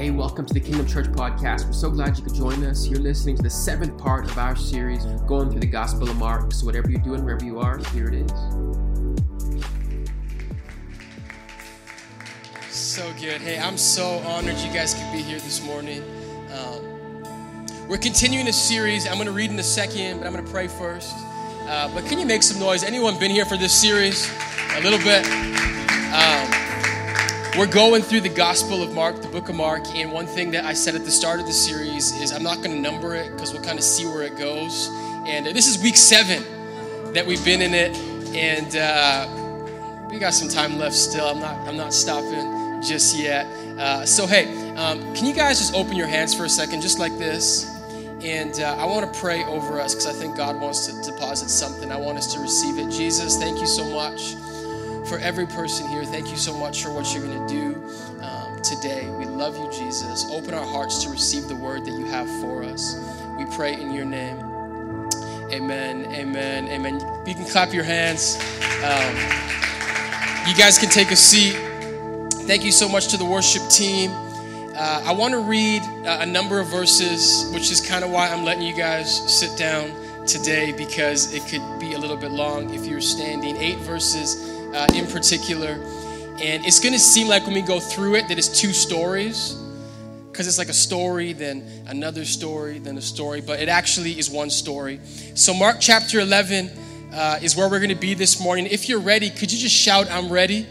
[0.00, 1.66] Hey, welcome to the Kingdom Church podcast.
[1.66, 2.88] We're so glad you could join us.
[2.88, 6.54] You're listening to the seventh part of our series, going through the Gospel of Mark.
[6.54, 8.30] So, whatever you're doing, wherever you are, here it is.
[12.70, 13.42] So good.
[13.42, 16.02] Hey, I'm so honored you guys could be here this morning.
[16.54, 19.06] Um, we're continuing a series.
[19.06, 21.12] I'm going to read in a second, but I'm going to pray first.
[21.14, 22.84] Uh, but can you make some noise?
[22.84, 24.32] Anyone been here for this series?
[24.76, 25.59] A little bit.
[27.58, 30.64] We're going through the Gospel of Mark, the book of Mark, and one thing that
[30.64, 33.32] I said at the start of the series is I'm not going to number it
[33.32, 34.88] because we'll kind of see where it goes.
[35.26, 36.44] And uh, this is week seven
[37.12, 37.96] that we've been in it,
[38.36, 41.26] and uh, we got some time left still.
[41.26, 43.46] I'm not, I'm not stopping just yet.
[43.76, 47.00] Uh, so hey, um, can you guys just open your hands for a second, just
[47.00, 47.68] like this?
[48.22, 51.48] And uh, I want to pray over us because I think God wants to deposit
[51.48, 51.90] something.
[51.90, 52.92] I want us to receive it.
[52.92, 54.36] Jesus, thank you so much
[55.10, 57.74] for every person here, thank you so much for what you're going to do
[58.22, 59.10] um, today.
[59.10, 60.30] We love you, Jesus.
[60.30, 62.94] Open our hearts to receive the word that you have for us.
[63.36, 64.38] We pray in your name.
[65.50, 67.00] Amen, amen, amen.
[67.26, 68.36] You can clap your hands.
[68.84, 69.16] Um,
[70.46, 71.56] you guys can take a seat.
[72.46, 74.12] Thank you so much to the worship team.
[74.12, 78.44] Uh, I want to read a number of verses, which is kind of why I'm
[78.44, 79.90] letting you guys sit down
[80.24, 83.56] today because it could be a little bit long if you're standing.
[83.56, 85.80] Eight verses uh, in particular.
[86.40, 89.56] And it's going to seem like when we go through it that it's two stories
[90.30, 94.30] because it's like a story, then another story, then a story, but it actually is
[94.30, 95.00] one story.
[95.34, 96.70] So, Mark chapter 11
[97.12, 98.66] uh, is where we're going to be this morning.
[98.66, 100.66] If you're ready, could you just shout, I'm ready?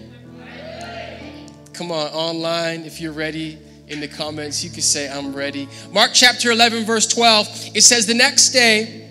[1.73, 5.67] Come on, online, if you're ready in the comments, you can say, I'm ready.
[5.92, 9.09] Mark chapter 11, verse 12, it says, The next day,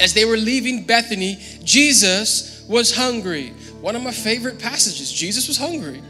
[0.00, 3.52] as they were leaving Bethany, Jesus was hungry.
[3.84, 5.12] One of my favorite passages.
[5.12, 6.02] Jesus was hungry.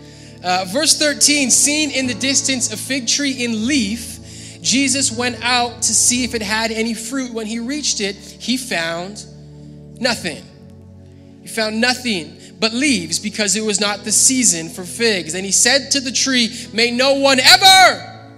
[0.44, 5.83] Uh, verse 13, seen in the distance a fig tree in leaf, Jesus went out
[5.83, 7.33] to see if it had any fruit.
[7.33, 9.27] When he reached it, he found
[10.01, 10.45] nothing.
[11.42, 15.35] He found nothing but leaves because it was not the season for figs.
[15.35, 18.30] And he said to the tree, May no one ever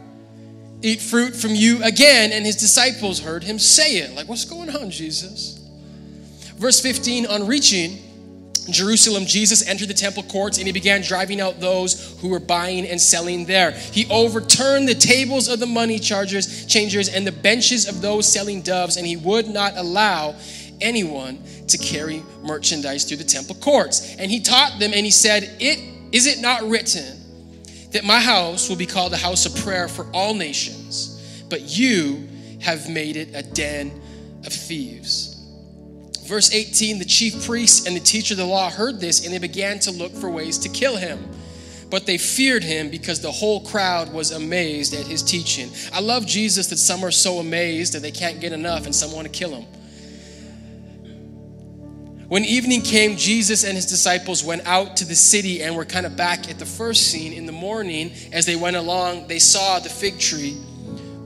[0.80, 2.32] eat fruit from you again.
[2.32, 4.14] And his disciples heard him say it.
[4.14, 5.62] Like, what's going on, Jesus?
[6.56, 7.98] Verse 15, on reaching,
[8.70, 12.86] Jerusalem, Jesus entered the temple courts and he began driving out those who were buying
[12.86, 13.72] and selling there.
[13.72, 18.62] He overturned the tables of the money chargers, changers, and the benches of those selling
[18.62, 20.34] doves, and he would not allow
[20.80, 21.38] anyone
[21.68, 24.16] to carry merchandise through the temple courts.
[24.18, 25.78] And he taught them and he said, It
[26.12, 27.04] is it not written
[27.92, 32.28] that my house will be called a house of prayer for all nations, but you
[32.60, 33.90] have made it a den
[34.44, 35.35] of thieves.
[36.26, 39.38] Verse 18 the chief priests and the teacher of the law heard this and they
[39.38, 41.18] began to look for ways to kill him.
[41.88, 45.70] But they feared him because the whole crowd was amazed at his teaching.
[45.92, 49.12] I love Jesus that some are so amazed that they can't get enough and some
[49.12, 49.66] want to kill him.
[52.28, 56.04] When evening came, Jesus and his disciples went out to the city and were kind
[56.04, 57.32] of back at the first scene.
[57.32, 60.56] In the morning, as they went along, they saw the fig tree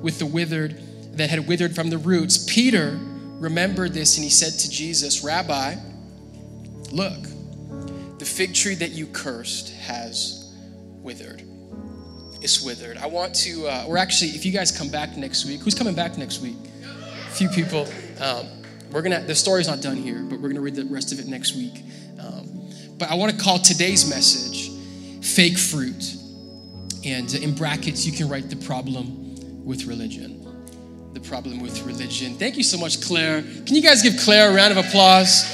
[0.02, 0.78] with the withered
[1.16, 2.44] that had withered from the roots.
[2.46, 3.00] Peter
[3.40, 5.74] remembered this and he said to Jesus, Rabbi,
[6.92, 7.18] look,
[8.18, 10.54] the fig tree that you cursed has
[11.02, 11.42] withered.
[12.42, 12.98] It's withered.
[12.98, 15.94] I want to, uh, we're actually, if you guys come back next week, who's coming
[15.94, 16.56] back next week?
[16.82, 17.88] A few people.
[18.20, 18.46] Um,
[18.90, 21.26] we're gonna, the story's not done here, but we're gonna read the rest of it
[21.26, 21.82] next week.
[22.20, 24.70] Um, but I wanna call today's message
[25.24, 26.16] fake fruit.
[27.04, 30.39] And in brackets, you can write the problem with religion
[31.12, 32.34] the problem with religion.
[32.34, 33.42] Thank you so much, Claire.
[33.42, 35.50] Can you guys give Claire a round of applause?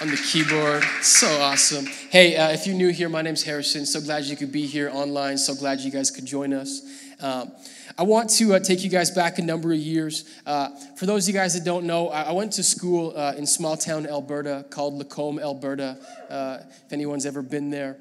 [0.00, 0.82] On the keyboard.
[1.00, 1.86] So awesome.
[2.10, 3.86] Hey, uh, if you're new here, my name's Harrison.
[3.86, 5.38] So glad you could be here online.
[5.38, 6.82] So glad you guys could join us.
[7.20, 7.52] Um,
[7.96, 10.28] I want to uh, take you guys back a number of years.
[10.44, 13.34] Uh, for those of you guys that don't know, I, I went to school uh,
[13.38, 15.98] in small town Alberta called Lacombe, Alberta,
[16.28, 17.96] uh, if anyone's ever been there.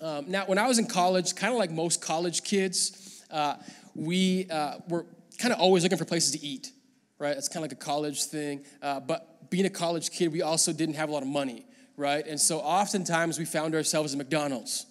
[0.00, 3.56] Um, now, when I was in college, kind of like most college kids, uh,
[3.94, 5.06] we uh, were
[5.38, 6.72] kind of always looking for places to eat,
[7.18, 7.36] right?
[7.36, 8.64] It's kind of like a college thing.
[8.82, 11.66] Uh, but being a college kid, we also didn't have a lot of money,
[11.96, 12.26] right?
[12.26, 14.86] And so oftentimes we found ourselves at McDonald's.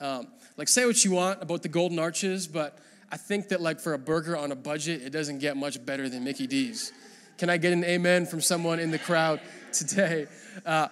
[0.00, 2.78] Um, like, say what you want about the Golden Arches, but
[3.10, 6.08] I think that, like, for a burger on a budget, it doesn't get much better
[6.08, 6.92] than Mickey D's.
[7.38, 9.40] Can I get an amen from someone in the crowd
[9.72, 10.26] today?
[10.66, 10.88] Uh,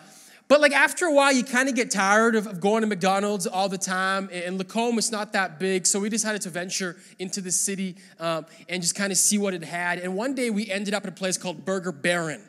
[0.50, 3.46] but like after a while, you kind of get tired of, of, going to McDonald's
[3.46, 4.28] all the time.
[4.32, 8.46] And Lacombe is not that big, so we decided to venture into the city um,
[8.68, 10.00] and just kind of see what it had.
[10.00, 12.42] And one day we ended up at a place called Burger Baron.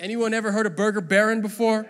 [0.00, 1.86] Anyone ever heard of Burger Baron before?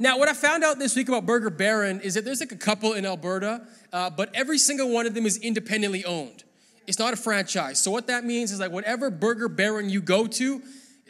[0.00, 2.56] Now, what I found out this week about Burger Baron is that there's like a
[2.56, 6.42] couple in Alberta, uh, but every single one of them is independently owned.
[6.88, 7.78] It's not a franchise.
[7.78, 10.62] So what that means is like whatever Burger Baron you go to,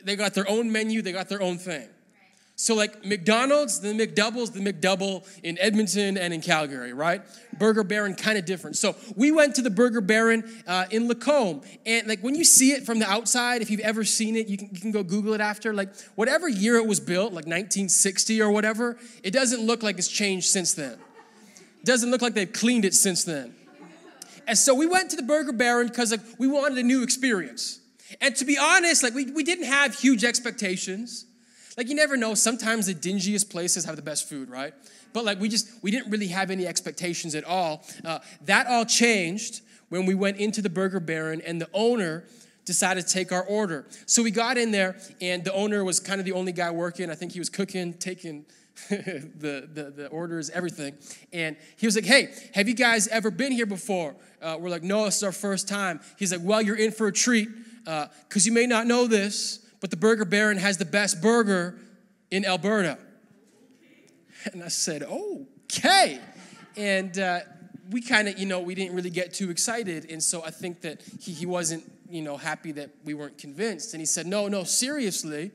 [0.04, 1.88] they got their own menu, they got their own thing.
[2.60, 7.22] So, like McDonald's, the McDoubles, the McDouble in Edmonton and in Calgary, right?
[7.56, 8.76] Burger Baron, kind of different.
[8.76, 11.62] So, we went to the Burger Baron uh, in Lacombe.
[11.86, 14.58] And, like, when you see it from the outside, if you've ever seen it, you
[14.58, 15.72] can, you can go Google it after.
[15.72, 20.08] Like, whatever year it was built, like 1960 or whatever, it doesn't look like it's
[20.08, 20.98] changed since then.
[21.54, 23.54] It doesn't look like they've cleaned it since then.
[24.48, 27.78] And so, we went to the Burger Baron because, like, we wanted a new experience.
[28.20, 31.24] And to be honest, like, we, we didn't have huge expectations.
[31.78, 34.74] Like you never know, sometimes the dingiest places have the best food, right?
[35.12, 37.84] But like we just, we didn't really have any expectations at all.
[38.04, 42.24] Uh, that all changed when we went into the Burger Baron and the owner
[42.64, 43.86] decided to take our order.
[44.06, 47.10] So we got in there and the owner was kind of the only guy working.
[47.10, 48.44] I think he was cooking, taking
[48.90, 50.94] the, the, the, orders, everything.
[51.32, 54.16] And he was like, hey, have you guys ever been here before?
[54.42, 56.00] Uh, we're like, no, it's our first time.
[56.18, 57.48] He's like, well, you're in for a treat
[57.84, 61.78] because uh, you may not know this, but the Burger Baron has the best burger
[62.30, 62.98] in Alberta.
[64.52, 66.20] And I said, okay.
[66.76, 67.40] And uh,
[67.90, 70.10] we kind of, you know, we didn't really get too excited.
[70.10, 73.94] And so I think that he, he wasn't, you know, happy that we weren't convinced.
[73.94, 75.50] And he said, no, no, seriously,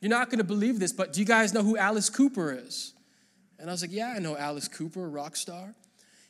[0.00, 2.94] you're not going to believe this, but do you guys know who Alice Cooper is?
[3.58, 5.74] And I was like, yeah, I know Alice Cooper, rock star.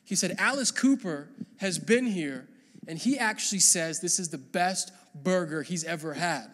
[0.05, 1.29] He said, Alice Cooper
[1.59, 2.49] has been here,
[2.88, 6.50] and he actually says this is the best burger he's ever had.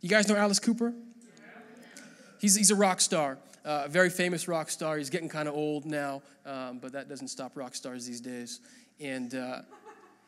[0.00, 0.92] You guys know Alice Cooper?
[2.40, 4.96] He's, he's a rock star, uh, a very famous rock star.
[4.96, 8.60] He's getting kind of old now, um, but that doesn't stop rock stars these days.
[9.00, 9.62] And uh,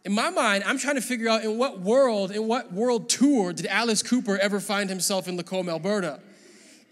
[0.04, 3.52] in my mind, I'm trying to figure out in what world, in what world tour
[3.52, 6.18] did Alice Cooper ever find himself in Lacombe, Alberta?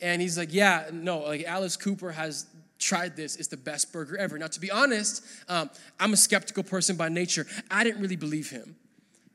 [0.00, 2.46] And he's like, yeah, no, like Alice Cooper has
[2.78, 3.34] tried this.
[3.34, 4.38] It's the best burger ever.
[4.38, 7.44] Now, to be honest, um, I'm a skeptical person by nature.
[7.72, 8.76] I didn't really believe him.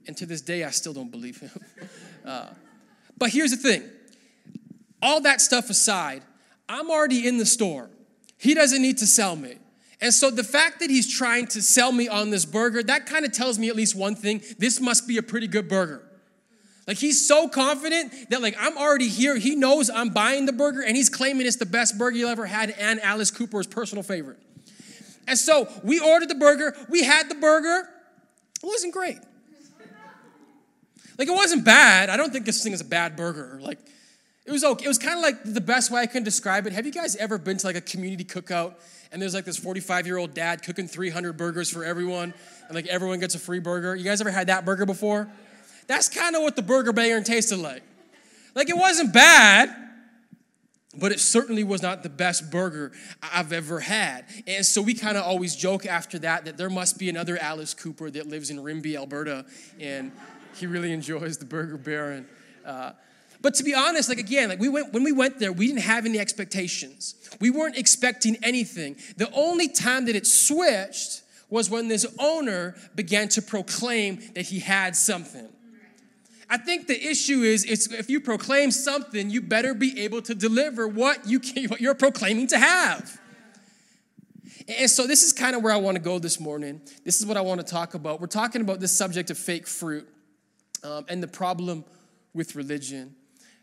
[0.07, 1.51] And to this day, I still don't believe him.
[2.23, 2.45] Uh,
[3.17, 3.89] but here's the thing
[5.01, 6.23] all that stuff aside,
[6.69, 7.89] I'm already in the store.
[8.37, 9.57] He doesn't need to sell me.
[10.01, 13.25] And so the fact that he's trying to sell me on this burger, that kind
[13.25, 16.03] of tells me at least one thing this must be a pretty good burger.
[16.87, 19.37] Like he's so confident that like I'm already here.
[19.37, 22.45] He knows I'm buying the burger and he's claiming it's the best burger you ever
[22.45, 24.39] had and Alice Cooper's personal favorite.
[25.25, 27.87] And so we ordered the burger, we had the burger.
[28.61, 29.19] It wasn't great.
[31.17, 32.09] Like it wasn't bad.
[32.09, 33.59] I don't think this thing is a bad burger.
[33.61, 33.79] Like
[34.45, 34.85] it was okay.
[34.85, 36.73] It was kind of like the best way I can describe it.
[36.73, 38.75] Have you guys ever been to like a community cookout
[39.11, 42.33] and there's like this 45 year old dad cooking 300 burgers for everyone
[42.67, 43.95] and like everyone gets a free burger?
[43.95, 45.29] You guys ever had that burger before?
[45.87, 47.83] That's kind of what the burger baron tasted like.
[48.55, 49.75] Like it wasn't bad,
[50.97, 54.25] but it certainly was not the best burger I've ever had.
[54.45, 57.73] And so we kind of always joke after that that there must be another Alice
[57.73, 59.45] Cooper that lives in Rimbey, Alberta,
[59.79, 60.11] and
[60.55, 62.27] he really enjoys the Burger Baron.
[62.65, 62.91] Uh,
[63.41, 65.81] but to be honest, like again, like we went when we went there, we didn't
[65.81, 67.15] have any expectations.
[67.41, 68.95] We weren't expecting anything.
[69.17, 74.59] The only time that it switched was when this owner began to proclaim that he
[74.59, 75.49] had something.
[76.49, 80.35] I think the issue is it's, if you proclaim something, you better be able to
[80.35, 83.19] deliver what, you can, what you're proclaiming to have.
[84.67, 86.81] And so, this is kind of where I want to go this morning.
[87.03, 88.21] This is what I want to talk about.
[88.21, 90.07] We're talking about this subject of fake fruit
[90.83, 91.83] um, and the problem
[92.33, 93.15] with religion.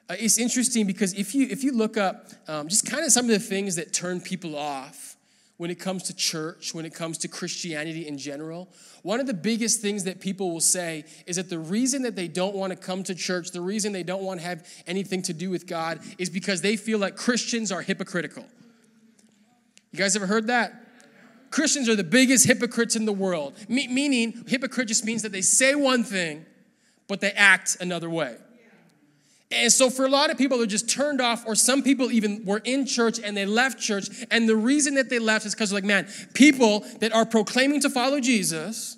[0.08, 3.26] Uh, it's interesting because if you if you look up um, just kind of some
[3.26, 5.16] of the things that turn people off
[5.56, 8.68] when it comes to church, when it comes to Christianity in general,
[9.02, 12.28] one of the biggest things that people will say is that the reason that they
[12.28, 15.34] don't want to come to church, the reason they don't want to have anything to
[15.34, 18.46] do with God, is because they feel like Christians are hypocritical.
[19.92, 20.86] You guys ever heard that?
[21.50, 23.54] Christians are the biggest hypocrites in the world.
[23.68, 26.46] Me- meaning, hypocrite just means that they say one thing
[27.10, 28.36] but they act another way.
[29.50, 32.44] And so, for a lot of people, they're just turned off, or some people even
[32.44, 34.08] were in church and they left church.
[34.30, 37.90] And the reason that they left is because, like, man, people that are proclaiming to
[37.90, 38.96] follow Jesus,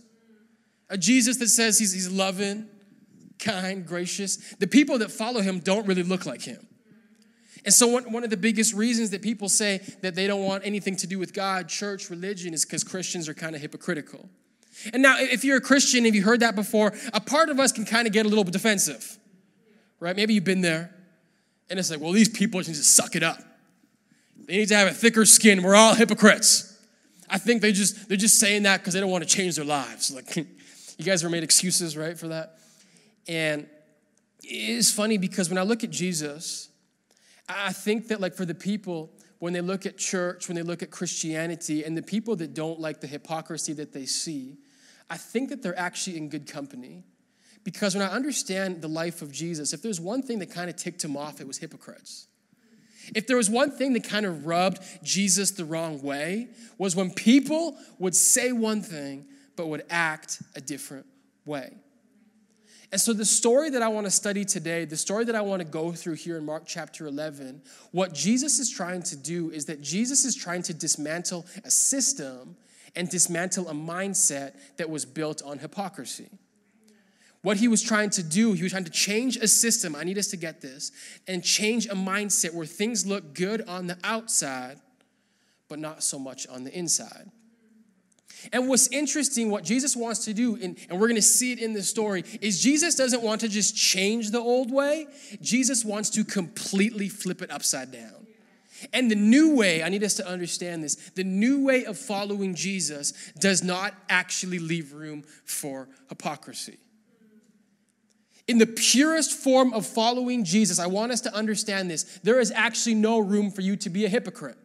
[0.91, 2.69] a Jesus that says he's, he's loving,
[3.39, 6.67] kind, gracious, the people that follow him don't really look like him.
[7.65, 10.67] And so, one, one of the biggest reasons that people say that they don't want
[10.67, 14.29] anything to do with God, church, religion, is because Christians are kind of hypocritical.
[14.93, 17.73] And now, if you're a Christian, if you heard that before, a part of us
[17.73, 19.19] can kind of get a little bit defensive,
[20.01, 20.17] right?
[20.17, 20.95] Maybe you've been there,
[21.71, 23.39] and it's like, well, these people just need to suck it up.
[24.47, 25.63] They need to have a thicker skin.
[25.63, 26.69] We're all hypocrites.
[27.29, 29.65] I think they just they're just saying that because they don't want to change their
[29.65, 30.11] lives.
[30.11, 32.59] Like, you guys ever made excuses, right, for that?
[33.29, 33.69] And
[34.43, 36.69] it is funny because when I look at Jesus,
[37.49, 39.13] I think that like for the people
[39.43, 42.79] when they look at church, when they look at Christianity, and the people that don't
[42.79, 44.57] like the hypocrisy that they see,
[45.13, 47.05] I think that they're actually in good company.
[47.65, 50.77] Because when I understand the life of Jesus, if there's one thing that kind of
[50.77, 52.27] ticked him off, it was hypocrites.
[53.15, 57.11] If there was one thing that kind of rubbed Jesus the wrong way, was when
[57.11, 61.05] people would say one thing but would act a different
[61.45, 61.75] way.
[62.91, 65.61] And so, the story that I want to study today, the story that I want
[65.61, 69.67] to go through here in Mark chapter 11, what Jesus is trying to do is
[69.67, 72.57] that Jesus is trying to dismantle a system
[72.95, 76.29] and dismantle a mindset that was built on hypocrisy.
[77.43, 80.17] What he was trying to do, he was trying to change a system, I need
[80.17, 80.93] us to get this,
[81.27, 84.79] and change a mindset where things look good on the outside,
[85.69, 87.31] but not so much on the inside.
[88.53, 91.61] And what's interesting, what Jesus wants to do, and, and we're going to see it
[91.61, 95.07] in the story, is Jesus doesn't want to just change the old way.
[95.41, 98.22] Jesus wants to completely flip it upside down.
[98.93, 102.55] And the new way, I need us to understand this the new way of following
[102.55, 106.79] Jesus does not actually leave room for hypocrisy.
[108.49, 112.19] In the purest form of following Jesus, I want us to understand this.
[112.23, 114.59] There is actually no room for you to be a hypocrite.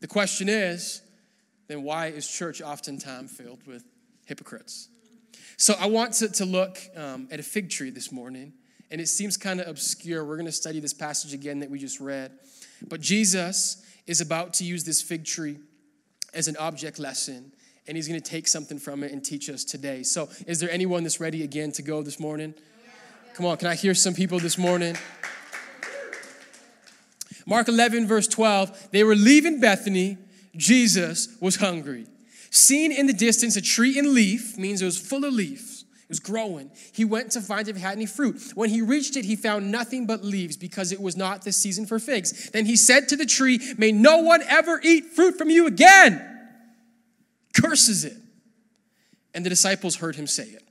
[0.00, 1.00] The question is,
[1.68, 3.84] then why is church oftentimes filled with
[4.26, 4.88] hypocrites?
[5.56, 8.52] So I want to, to look um, at a fig tree this morning,
[8.90, 10.24] and it seems kind of obscure.
[10.24, 12.32] We're going to study this passage again that we just read.
[12.86, 15.58] But Jesus is about to use this fig tree
[16.34, 17.52] as an object lesson,
[17.86, 20.02] and he's going to take something from it and teach us today.
[20.02, 22.54] So, is there anyone that's ready again to go this morning?
[23.34, 24.96] Come on, can I hear some people this morning?
[27.46, 30.18] Mark 11, verse 12, they were leaving Bethany.
[30.56, 32.06] Jesus was hungry.
[32.50, 35.75] Seen in the distance a tree in leaf means it was full of leaves.
[36.06, 36.70] It was growing.
[36.92, 38.40] He went to find if it had any fruit.
[38.54, 41.84] When he reached it, he found nothing but leaves because it was not the season
[41.84, 42.48] for figs.
[42.50, 46.24] Then he said to the tree, May no one ever eat fruit from you again.
[47.60, 48.16] Curses it.
[49.34, 50.62] And the disciples heard him say it.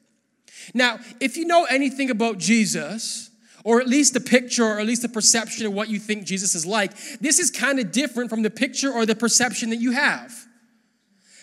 [0.74, 3.30] Now, if you know anything about Jesus,
[3.66, 6.56] or at least the picture or at least the perception of what you think Jesus
[6.56, 9.92] is like, this is kind of different from the picture or the perception that you
[9.92, 10.34] have.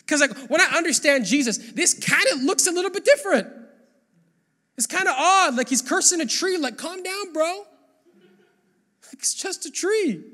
[0.01, 3.49] Because like when I understand Jesus, this kind of looks a little bit different.
[4.77, 5.57] It's kind of odd.
[5.57, 7.65] Like he's cursing a tree, like, calm down, bro.
[9.13, 10.25] It's just a tree.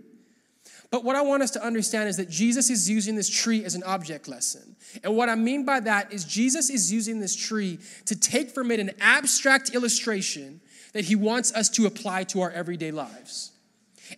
[0.90, 3.74] But what I want us to understand is that Jesus is using this tree as
[3.74, 4.76] an object lesson.
[5.04, 8.70] And what I mean by that is Jesus is using this tree to take from
[8.70, 10.60] it an abstract illustration
[10.94, 13.52] that he wants us to apply to our everyday lives.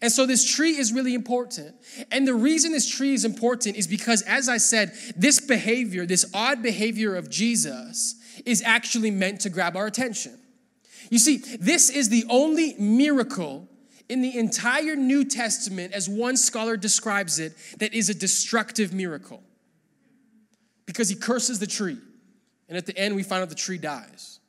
[0.00, 1.74] And so this tree is really important.
[2.12, 6.24] And the reason this tree is important is because, as I said, this behavior, this
[6.32, 8.14] odd behavior of Jesus,
[8.46, 10.38] is actually meant to grab our attention.
[11.10, 13.68] You see, this is the only miracle
[14.08, 19.40] in the entire New Testament, as one scholar describes it, that is a destructive miracle.
[20.84, 21.96] Because he curses the tree,
[22.68, 24.40] and at the end, we find out the tree dies.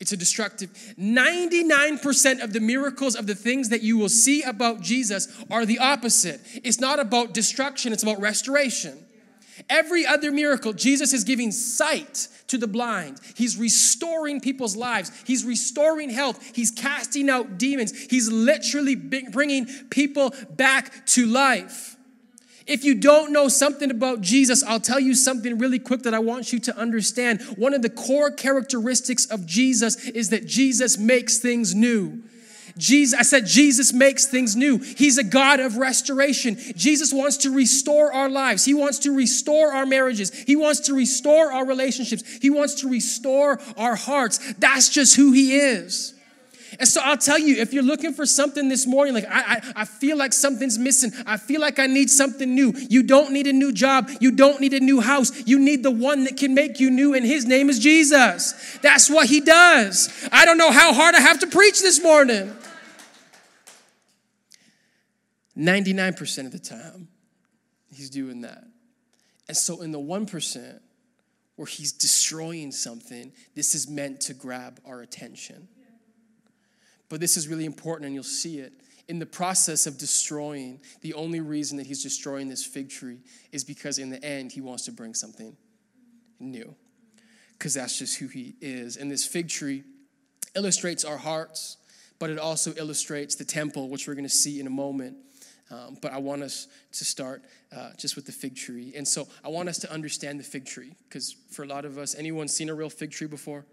[0.00, 0.70] It's a destructive.
[0.98, 5.80] 99% of the miracles of the things that you will see about Jesus are the
[5.80, 6.40] opposite.
[6.64, 8.96] It's not about destruction, it's about restoration.
[9.68, 13.20] Every other miracle, Jesus is giving sight to the blind.
[13.36, 15.12] He's restoring people's lives.
[15.26, 16.54] He's restoring health.
[16.54, 17.92] He's casting out demons.
[18.10, 21.96] He's literally bringing people back to life.
[22.66, 26.18] If you don't know something about Jesus, I'll tell you something really quick that I
[26.18, 27.40] want you to understand.
[27.56, 32.22] One of the core characteristics of Jesus is that Jesus makes things new.
[32.78, 34.78] Jesus, I said, Jesus makes things new.
[34.78, 36.56] He's a God of restoration.
[36.76, 38.64] Jesus wants to restore our lives.
[38.64, 40.32] He wants to restore our marriages.
[40.32, 42.22] He wants to restore our relationships.
[42.40, 44.38] He wants to restore our hearts.
[44.54, 46.14] That's just who He is.
[46.78, 49.72] And so I'll tell you, if you're looking for something this morning, like I, I,
[49.76, 52.74] I, feel like something's missing, I feel like I need something new.
[52.90, 55.32] You don't need a new job, you don't need a new house.
[55.46, 58.78] You need the one that can make you new, and his name is Jesus.
[58.82, 60.28] That's what he does.
[60.30, 62.54] I don't know how hard I have to preach this morning.
[65.58, 67.08] 99% of the time,
[67.92, 68.64] he's doing that.
[69.48, 70.80] And so in the 1%,
[71.56, 75.66] where he's destroying something, this is meant to grab our attention.
[77.08, 78.72] But this is really important, and you'll see it.
[79.08, 83.18] In the process of destroying, the only reason that he's destroying this fig tree
[83.50, 85.56] is because in the end, he wants to bring something
[86.38, 86.76] new.
[87.54, 88.96] Because that's just who he is.
[88.96, 89.82] And this fig tree
[90.54, 91.78] illustrates our hearts,
[92.20, 95.16] but it also illustrates the temple, which we're going to see in a moment.
[95.70, 97.42] Um, but I want us to start
[97.76, 98.94] uh, just with the fig tree.
[98.96, 101.98] And so I want us to understand the fig tree, because for a lot of
[101.98, 103.66] us, anyone seen a real fig tree before?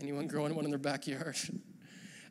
[0.00, 1.36] Anyone growing one in their backyard?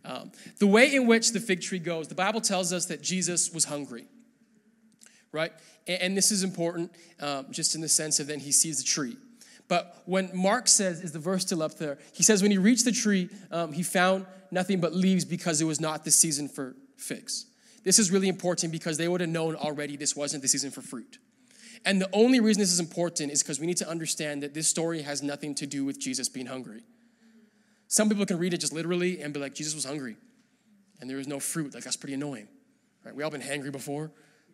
[0.06, 3.52] Um, the way in which the fig tree goes, the Bible tells us that Jesus
[3.52, 4.06] was hungry.
[5.34, 5.52] right?
[5.86, 8.84] And, and this is important um, just in the sense of then he sees the
[8.84, 9.18] tree.
[9.68, 11.98] But when Mark says, is the verse still up there?
[12.14, 15.66] He says, when he reached the tree, um, he found nothing but leaves because it
[15.66, 17.48] was not the season for figs.
[17.88, 20.82] This is really important because they would have known already this wasn't the season for
[20.82, 21.20] fruit.
[21.86, 24.68] And the only reason this is important is because we need to understand that this
[24.68, 26.84] story has nothing to do with Jesus being hungry.
[27.88, 30.18] Some people can read it just literally and be like, Jesus was hungry
[31.00, 31.74] and there was no fruit.
[31.74, 32.50] Like, that's pretty annoying.
[33.06, 33.16] Right?
[33.16, 34.12] We all been hangry before.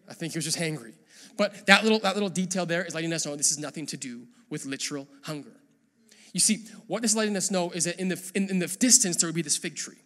[0.08, 0.94] I think he was just hangry.
[1.36, 3.98] But that little, that little detail there is letting us know this has nothing to
[3.98, 5.60] do with literal hunger.
[6.34, 8.68] You see, what this is letting us know is that in the, in, in the
[8.68, 10.03] distance, there would be this fig tree.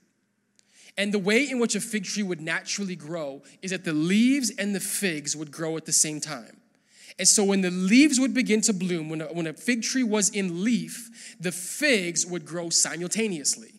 [0.97, 4.49] And the way in which a fig tree would naturally grow is that the leaves
[4.57, 6.57] and the figs would grow at the same time.
[7.19, 10.03] And so when the leaves would begin to bloom, when a, when a fig tree
[10.03, 13.73] was in leaf, the figs would grow simultaneously.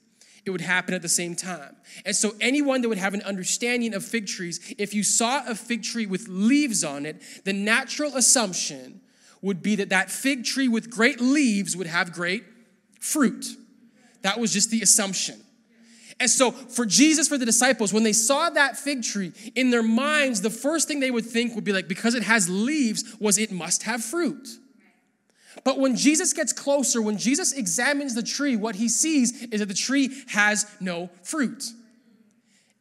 [0.44, 1.76] It would happen at the same time.
[2.06, 5.54] And so, anyone that would have an understanding of fig trees, if you saw a
[5.54, 9.02] fig tree with leaves on it, the natural assumption
[9.42, 12.44] would be that that fig tree with great leaves would have great
[12.98, 13.46] fruit.
[14.22, 15.42] That was just the assumption.
[16.20, 19.84] And so, for Jesus, for the disciples, when they saw that fig tree, in their
[19.84, 23.38] minds, the first thing they would think would be like, because it has leaves, was
[23.38, 24.48] it must have fruit.
[25.64, 29.66] But when Jesus gets closer, when Jesus examines the tree, what he sees is that
[29.66, 31.64] the tree has no fruit.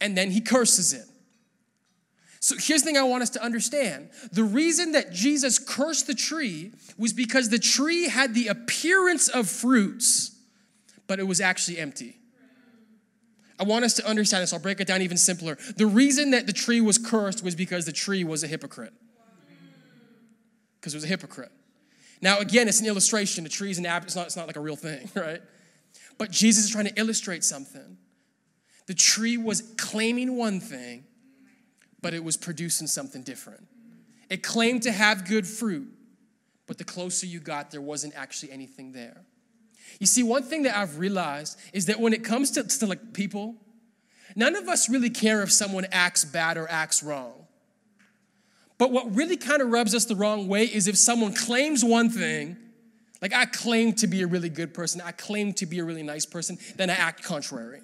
[0.01, 1.05] And then he curses it.
[2.39, 4.09] So here's the thing I want us to understand.
[4.31, 9.49] The reason that Jesus cursed the tree was because the tree had the appearance of
[9.49, 10.35] fruits,
[11.07, 12.17] but it was actually empty.
[13.59, 14.53] I want us to understand this.
[14.53, 15.57] I'll break it down even simpler.
[15.75, 18.93] The reason that the tree was cursed was because the tree was a hypocrite.
[20.79, 21.51] Because it was a hypocrite.
[22.21, 23.43] Now, again, it's an illustration.
[23.43, 25.41] The tree is an app, it's not, it's not like a real thing, right?
[26.17, 27.97] But Jesus is trying to illustrate something.
[28.87, 31.05] The tree was claiming one thing,
[32.01, 33.67] but it was producing something different.
[34.29, 35.89] It claimed to have good fruit,
[36.67, 39.23] but the closer you got, there wasn't actually anything there.
[39.99, 43.13] You see, one thing that I've realized is that when it comes to, to like
[43.13, 43.55] people,
[44.35, 47.33] none of us really care if someone acts bad or acts wrong.
[48.77, 52.09] But what really kind of rubs us the wrong way is if someone claims one
[52.09, 52.57] thing,
[53.21, 56.03] like I claim to be a really good person, I claim to be a really
[56.03, 57.81] nice person, then I act contrary.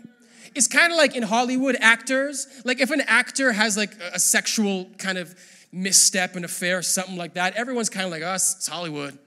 [0.54, 4.88] It's kind of like in Hollywood actors, like if an actor has like a sexual
[5.00, 5.34] kind of
[5.72, 9.18] misstep, an affair, something like that, everyone's kind of like, us, oh, it's Hollywood.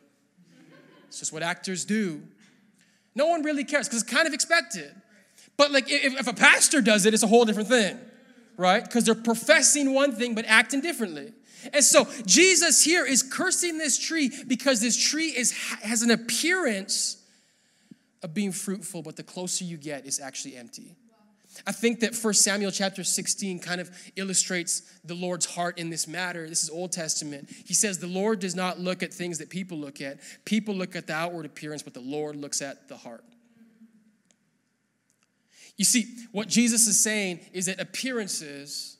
[1.08, 2.22] It's just what actors do.
[3.16, 4.94] No one really cares because it's kind of expected.
[5.56, 7.98] But like if, if a pastor does it, it's a whole different thing,
[8.56, 8.84] right?
[8.84, 11.32] Because they're professing one thing but acting differently.
[11.72, 15.52] And so Jesus here is cursing this tree because this tree is,
[15.82, 17.16] has an appearance
[18.22, 20.94] of being fruitful, but the closer you get, is actually empty.
[21.66, 26.08] I think that 1 Samuel chapter 16 kind of illustrates the Lord's heart in this
[26.08, 26.48] matter.
[26.48, 27.48] This is Old Testament.
[27.64, 30.18] He says, The Lord does not look at things that people look at.
[30.44, 33.24] People look at the outward appearance, but the Lord looks at the heart.
[35.76, 38.96] You see, what Jesus is saying is that appearances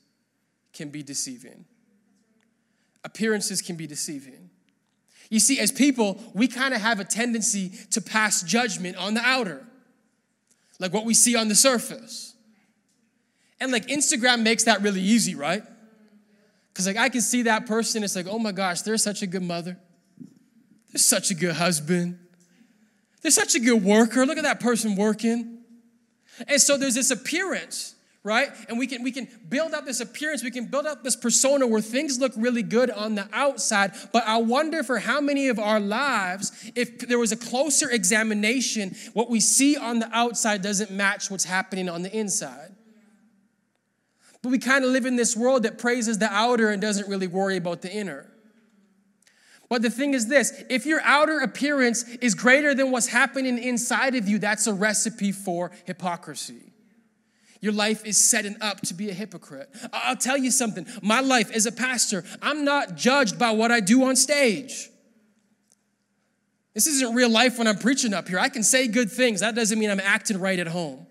[0.73, 1.65] can be deceiving.
[3.05, 4.51] Appearances can be deceiving.
[5.31, 9.23] You see, as people, we kind of have a tendency to pass judgment on the
[9.23, 9.65] outer,
[10.79, 12.36] like what we see on the surface.
[13.61, 15.63] And like Instagram makes that really easy, right?
[16.73, 19.27] Because like I can see that person, it's like, oh my gosh, they're such a
[19.27, 19.79] good mother.
[20.93, 22.19] They're such a good husband.
[23.23, 24.27] They're such a good worker.
[24.27, 25.57] Look at that person working.
[26.47, 28.51] And so there's this appearance, right?
[28.69, 31.67] And we can we can build up this appearance, we can build up this persona
[31.67, 33.93] where things look really good on the outside.
[34.13, 38.95] But I wonder for how many of our lives, if there was a closer examination,
[39.15, 42.76] what we see on the outside doesn't match what's happening on the inside.
[44.47, 47.27] But we kind of live in this world that praises the outer and doesn't really
[47.27, 48.27] worry about the inner.
[49.69, 54.15] But the thing is this if your outer appearance is greater than what's happening inside
[54.15, 56.73] of you, that's a recipe for hypocrisy.
[57.61, 59.69] Your life is setting up to be a hypocrite.
[59.93, 63.81] I'll tell you something my life as a pastor, I'm not judged by what I
[63.81, 64.91] do on stage.
[66.73, 68.39] This isn't real life when I'm preaching up here.
[68.39, 71.09] I can say good things, that doesn't mean I'm acting right at home.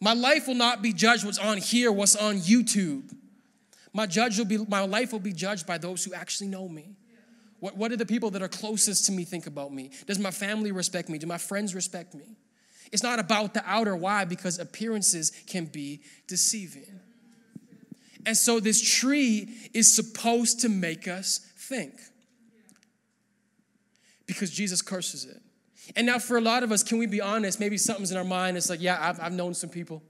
[0.00, 3.14] My life will not be judged what's on here, what's on YouTube.
[3.92, 6.96] My judge will be my life will be judged by those who actually know me.
[7.60, 9.90] What, what do the people that are closest to me think about me?
[10.06, 11.18] Does my family respect me?
[11.18, 12.36] Do my friends respect me?
[12.92, 13.96] It's not about the outer.
[13.96, 14.24] Why?
[14.26, 17.00] Because appearances can be deceiving.
[18.26, 21.94] And so this tree is supposed to make us think.
[24.26, 25.40] Because Jesus curses it.
[25.94, 27.60] And now, for a lot of us, can we be honest?
[27.60, 28.56] Maybe something's in our mind.
[28.56, 30.02] It's like, yeah, I've, I've known some people.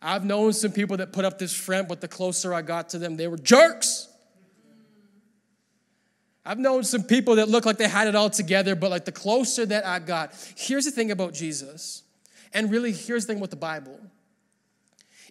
[0.00, 2.98] I've known some people that put up this front, but the closer I got to
[2.98, 4.08] them, they were jerks.
[6.44, 9.12] I've known some people that look like they had it all together, but like the
[9.12, 12.04] closer that I got, here's the thing about Jesus.
[12.54, 14.00] And really, here's the thing about the Bible.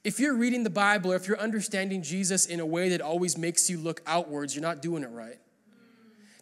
[0.04, 3.38] If you're reading the Bible or if you're understanding Jesus in a way that always
[3.38, 5.39] makes you look outwards, you're not doing it right.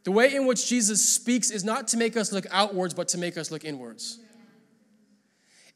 [0.06, 3.18] The way in which Jesus speaks is not to make us look outwards, but to
[3.18, 4.20] make us look inwards.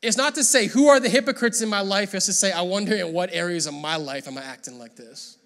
[0.03, 2.13] It's not to say, who are the hypocrites in my life?
[2.13, 4.95] It's to say, I wonder in what areas of my life am I acting like
[4.95, 5.37] this?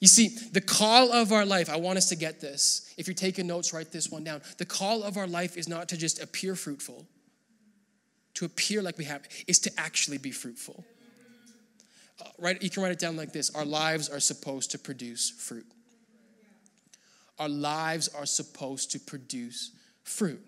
[0.00, 2.92] You see, the call of our life, I want us to get this.
[2.98, 4.42] If you're taking notes, write this one down.
[4.58, 7.06] The call of our life is not to just appear fruitful,
[8.34, 10.84] to appear like we have, is to actually be fruitful.
[12.20, 15.30] Uh, right, you can write it down like this Our lives are supposed to produce
[15.30, 15.66] fruit.
[17.38, 19.70] Our lives are supposed to produce
[20.02, 20.40] fruit.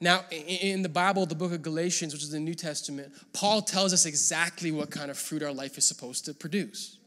[0.00, 3.92] Now, in the Bible, the book of Galatians, which is the New Testament, Paul tells
[3.92, 6.98] us exactly what kind of fruit our life is supposed to produce.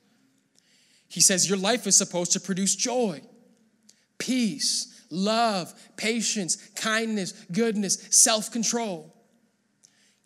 [1.08, 3.22] He says, Your life is supposed to produce joy,
[4.17, 9.13] peace, love, patience, kindness, goodness, self control.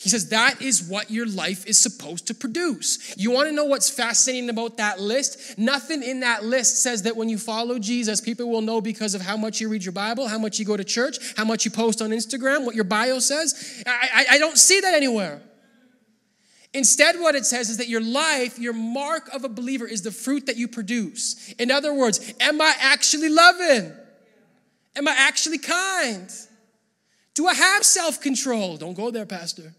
[0.01, 3.15] He says that is what your life is supposed to produce.
[3.17, 5.59] You want to know what's fascinating about that list?
[5.59, 9.21] Nothing in that list says that when you follow Jesus, people will know because of
[9.21, 11.69] how much you read your Bible, how much you go to church, how much you
[11.69, 13.83] post on Instagram, what your bio says.
[13.85, 15.39] I, I, I don't see that anywhere.
[16.73, 20.11] Instead, what it says is that your life, your mark of a believer, is the
[20.11, 21.53] fruit that you produce.
[21.59, 23.93] In other words, am I actually loving?
[24.95, 26.27] Am I actually kind?
[27.35, 28.77] Do I have self control?
[28.77, 29.75] Don't go there, Pastor.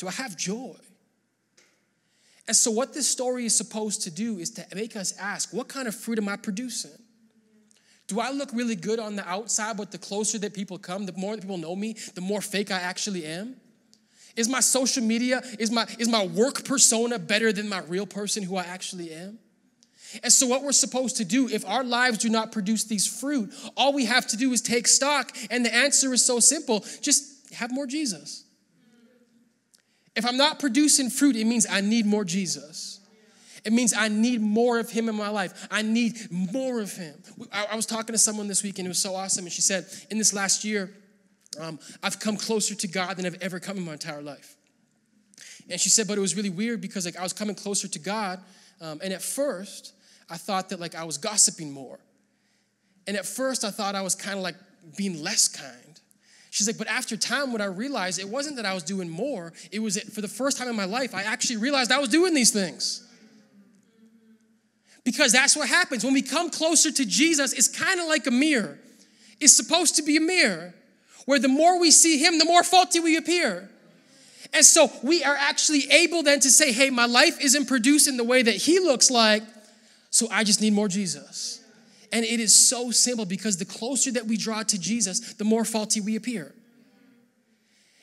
[0.00, 0.76] Do I have joy?
[2.48, 5.68] And so, what this story is supposed to do is to make us ask, what
[5.68, 6.98] kind of fruit am I producing?
[8.06, 11.12] Do I look really good on the outside, but the closer that people come, the
[11.12, 13.56] more that people know me, the more fake I actually am?
[14.36, 18.42] Is my social media, is my, is my work persona better than my real person
[18.42, 19.38] who I actually am?
[20.22, 23.52] And so, what we're supposed to do, if our lives do not produce these fruit,
[23.76, 25.36] all we have to do is take stock.
[25.50, 28.46] And the answer is so simple just have more Jesus.
[30.20, 33.00] If I'm not producing fruit, it means I need more Jesus.
[33.64, 35.66] It means I need more of Him in my life.
[35.70, 37.14] I need more of Him.
[37.50, 39.46] I, was talking to someone this week and it was so awesome.
[39.46, 40.90] And she said, In this last year,
[41.58, 44.56] um, I've come closer to God than I've ever come in my entire life.
[45.70, 47.98] And she said, But it was really weird because like I was coming closer to
[47.98, 48.40] God.
[48.82, 49.94] Um, and at first,
[50.28, 51.98] I thought that like I was gossiping more.
[53.06, 54.56] And at first, I thought I was kind of like
[54.98, 55.89] being less kind.
[56.50, 59.52] She's like, but after time, what I realized, it wasn't that I was doing more.
[59.70, 62.08] It was that for the first time in my life, I actually realized I was
[62.08, 63.06] doing these things.
[65.04, 66.04] Because that's what happens.
[66.04, 68.78] When we come closer to Jesus, it's kind of like a mirror.
[69.40, 70.74] It's supposed to be a mirror
[71.24, 73.70] where the more we see Him, the more faulty we appear.
[74.52, 78.24] And so we are actually able then to say, hey, my life isn't producing the
[78.24, 79.44] way that He looks like,
[80.10, 81.59] so I just need more Jesus.
[82.12, 85.64] And it is so simple because the closer that we draw to Jesus, the more
[85.64, 86.54] faulty we appear.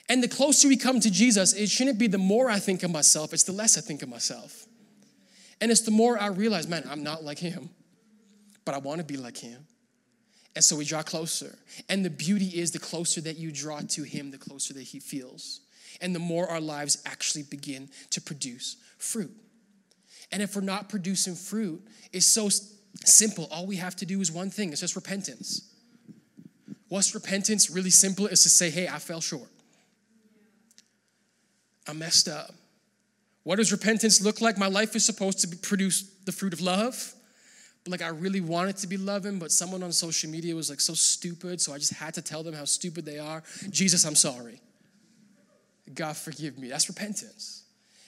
[0.09, 2.91] And the closer we come to Jesus, it shouldn't be the more I think of
[2.91, 4.65] myself, it's the less I think of myself.
[5.59, 7.69] And it's the more I realize, man, I'm not like him,
[8.63, 9.65] but I want to be like him.
[10.55, 11.57] And so we draw closer.
[11.89, 14.99] And the beauty is the closer that you draw to him, the closer that he
[14.99, 15.61] feels.
[15.99, 19.31] And the more our lives actually begin to produce fruit.
[20.31, 22.49] And if we're not producing fruit, it's so
[23.05, 23.47] Simple.
[23.51, 25.73] All we have to do is one thing it's just repentance.
[26.89, 27.69] What's repentance?
[27.69, 29.49] Really simple is to say, hey, I fell short.
[31.87, 32.53] I messed up.
[33.43, 34.57] What does repentance look like?
[34.57, 37.13] My life is supposed to produce the fruit of love.
[37.83, 40.81] But like I really wanted to be loving, but someone on social media was like
[40.81, 43.43] so stupid, so I just had to tell them how stupid they are.
[43.69, 44.59] Jesus, I'm sorry.
[45.93, 46.67] God forgive me.
[46.67, 47.63] That's repentance.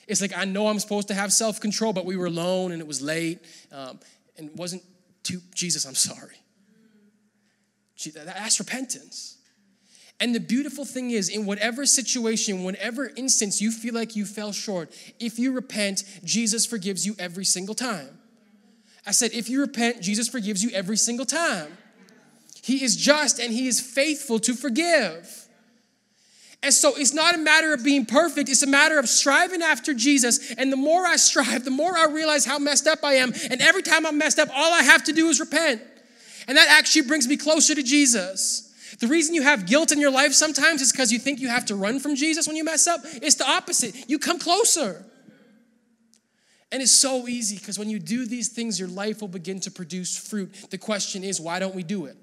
[0.07, 2.81] It's like I know I'm supposed to have self control, but we were alone and
[2.81, 3.39] it was late.
[3.71, 3.99] Um,
[4.39, 4.83] and wasn't
[5.23, 6.37] to Jesus, I'm sorry.
[8.15, 9.37] That's repentance.
[10.21, 14.51] And the beautiful thing is, in whatever situation, whatever instance you feel like you fell
[14.51, 18.17] short, if you repent, Jesus forgives you every single time.
[19.05, 21.77] I said, if you repent, Jesus forgives you every single time.
[22.61, 25.48] He is just and He is faithful to forgive.
[26.61, 29.93] And so it's not a matter of being perfect, it's a matter of striving after
[29.93, 30.51] Jesus.
[30.55, 33.31] And the more I strive, the more I realize how messed up I am.
[33.49, 35.81] And every time I'm messed up, all I have to do is repent.
[36.47, 38.65] And that actually brings me closer to Jesus.
[38.99, 41.65] The reason you have guilt in your life sometimes is because you think you have
[41.67, 43.01] to run from Jesus when you mess up.
[43.05, 44.09] It's the opposite.
[44.09, 45.05] You come closer.
[46.71, 49.71] And it's so easy because when you do these things, your life will begin to
[49.71, 50.53] produce fruit.
[50.69, 52.17] The question is, why don't we do it?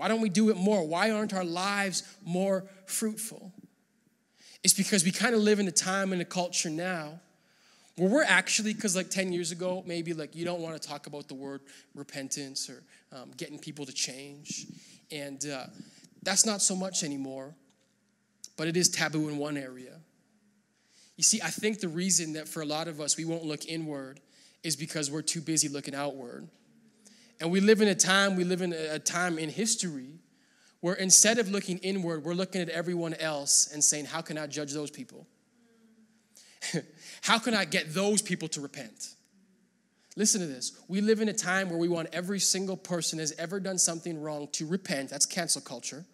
[0.00, 0.82] Why don't we do it more?
[0.82, 3.52] Why aren't our lives more fruitful?
[4.64, 7.20] It's because we kind of live in a time and a culture now
[7.96, 11.06] where we're actually, because like 10 years ago, maybe like you don't want to talk
[11.06, 11.60] about the word
[11.94, 12.82] repentance or
[13.12, 14.68] um, getting people to change.
[15.12, 15.66] And uh,
[16.22, 17.54] that's not so much anymore,
[18.56, 19.98] but it is taboo in one area.
[21.18, 23.66] You see, I think the reason that for a lot of us we won't look
[23.66, 24.18] inward
[24.62, 26.48] is because we're too busy looking outward.
[27.40, 30.20] And we live in a time, we live in a time in history
[30.80, 34.46] where instead of looking inward, we're looking at everyone else and saying, How can I
[34.46, 35.26] judge those people?
[37.22, 39.14] How can I get those people to repent?
[40.16, 40.72] Listen to this.
[40.88, 44.20] We live in a time where we want every single person has ever done something
[44.20, 45.10] wrong to repent.
[45.10, 46.04] That's cancel culture.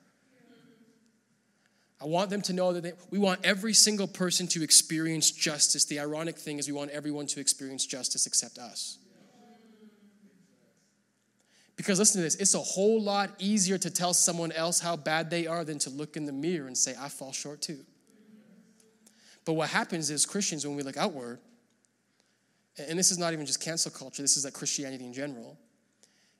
[2.00, 5.86] I want them to know that they, we want every single person to experience justice.
[5.86, 8.98] The ironic thing is, we want everyone to experience justice except us.
[11.76, 15.30] Because listen to this it's a whole lot easier to tell someone else how bad
[15.30, 17.80] they are than to look in the mirror and say, I fall short too.
[19.44, 21.38] But what happens is, Christians, when we look outward,
[22.78, 25.56] and this is not even just cancel culture, this is like Christianity in general,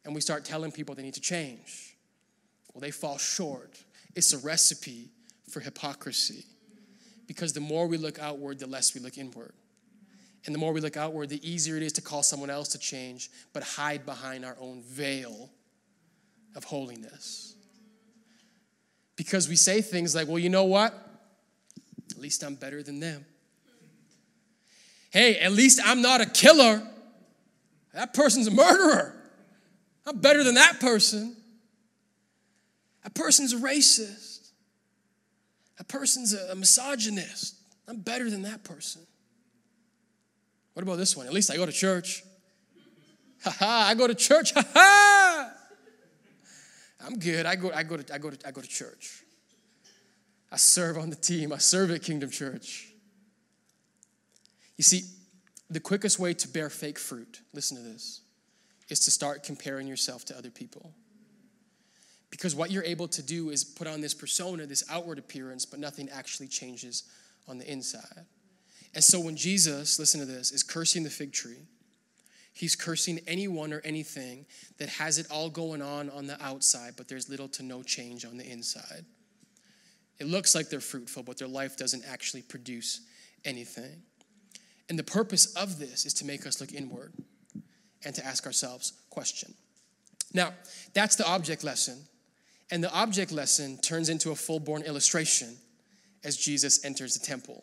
[0.05, 1.97] and we start telling people they need to change.
[2.73, 3.79] Well, they fall short.
[4.15, 5.11] It's a recipe
[5.49, 6.45] for hypocrisy.
[7.27, 9.53] Because the more we look outward, the less we look inward.
[10.47, 12.79] And the more we look outward, the easier it is to call someone else to
[12.79, 15.51] change, but hide behind our own veil
[16.55, 17.55] of holiness.
[19.17, 20.95] Because we say things like, well, you know what?
[22.13, 23.25] At least I'm better than them.
[25.11, 26.87] Hey, at least I'm not a killer.
[27.93, 29.15] That person's a murderer.
[30.07, 31.35] I'm better than that person.
[33.03, 34.51] That person's a racist.
[35.79, 37.57] That person's a misogynist.
[37.89, 39.03] I'm better than that person.
[40.77, 41.27] What about this one?
[41.27, 42.23] At least I go to church.
[43.45, 44.53] Ha ha, I go to church.
[44.53, 45.51] Ha ha.
[47.01, 47.47] I'm good.
[47.47, 49.23] I go, I go to I go to I go to church.
[50.53, 51.51] I serve on the team.
[51.51, 52.93] I serve at Kingdom Church.
[54.77, 55.05] You see,
[55.71, 58.21] the quickest way to bear fake fruit, listen to this,
[58.91, 60.93] is to start comparing yourself to other people.
[62.29, 65.81] Because what you're able to do is put on this persona, this outward appearance, but
[65.81, 67.05] nothing actually changes
[67.49, 68.27] on the inside.
[68.97, 71.67] And so when Jesus, listen to this, is cursing the fig tree,
[72.55, 74.47] he's cursing anyone or anything
[74.79, 78.25] that has it all going on on the outside, but there's little to no change
[78.25, 79.05] on the inside.
[80.19, 83.03] It looks like they're fruitful, but their life doesn't actually produce
[83.45, 84.01] anything.
[84.89, 87.13] And the purpose of this is to make us look inward
[88.03, 89.53] and to ask ourselves question.
[90.33, 90.55] Now,
[90.95, 91.99] that's the object lesson.
[92.71, 95.59] And the object lesson turns into a full-born illustration
[96.25, 97.63] as Jesus enters the temple.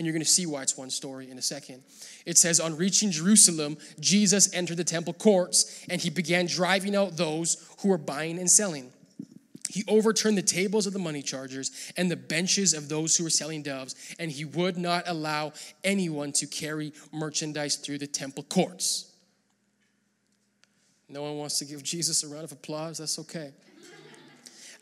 [0.00, 1.82] And you're going to see why it's one story in a second.
[2.24, 7.18] It says, On reaching Jerusalem, Jesus entered the temple courts and he began driving out
[7.18, 8.92] those who were buying and selling.
[9.68, 13.30] He overturned the tables of the money chargers and the benches of those who were
[13.30, 15.52] selling doves, and he would not allow
[15.84, 19.12] anyone to carry merchandise through the temple courts.
[21.10, 22.96] No one wants to give Jesus a round of applause.
[22.96, 23.52] That's okay.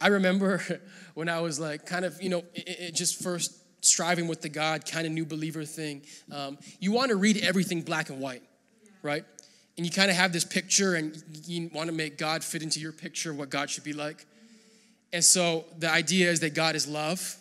[0.01, 0.63] I remember
[1.15, 4.49] when I was like, kind of, you know, it, it just first striving with the
[4.49, 8.43] God kind of new believer thing, um, you want to read everything black and white,
[9.03, 9.25] right?
[9.77, 12.81] And you kind of have this picture and you want to make God fit into
[12.81, 14.27] your picture of what God should be like.
[15.13, 17.37] And so the idea is that God is love.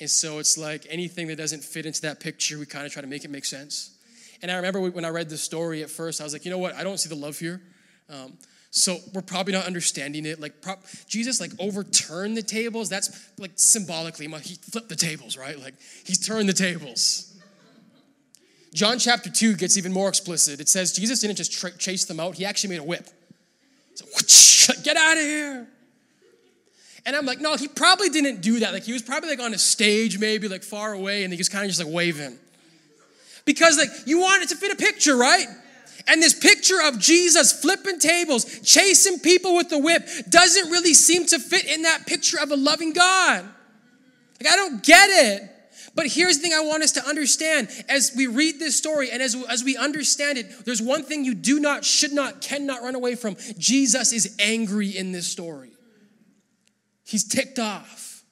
[0.00, 3.02] And so it's like anything that doesn't fit into that picture, we kind of try
[3.02, 3.96] to make it make sense.
[4.42, 6.58] And I remember when I read the story at first, I was like, you know
[6.58, 6.74] what?
[6.74, 7.60] I don't see the love here.
[8.08, 8.36] Um,
[8.70, 10.40] so we're probably not understanding it.
[10.40, 10.78] Like pro-
[11.08, 12.88] Jesus, like overturned the tables.
[12.88, 15.58] That's like symbolically, he flipped the tables, right?
[15.58, 17.26] Like he's turned the tables.
[18.72, 20.60] John chapter two gets even more explicit.
[20.60, 23.08] It says Jesus didn't just tra- chase them out; he actually made a whip.
[23.94, 25.66] So get out of here.
[27.06, 28.72] And I'm like, no, he probably didn't do that.
[28.72, 31.48] Like he was probably like on a stage, maybe like far away, and he was
[31.48, 32.38] kind of just like waving.
[33.44, 35.46] Because like you want it to fit a picture, right?
[36.06, 41.26] And this picture of Jesus flipping tables, chasing people with the whip, doesn't really seem
[41.26, 43.44] to fit in that picture of a loving God.
[44.42, 45.50] Like, I don't get it.
[45.94, 49.20] But here's the thing I want us to understand as we read this story and
[49.22, 52.94] as, as we understand it, there's one thing you do not, should not, cannot run
[52.94, 53.36] away from.
[53.58, 55.70] Jesus is angry in this story,
[57.04, 58.22] he's ticked off.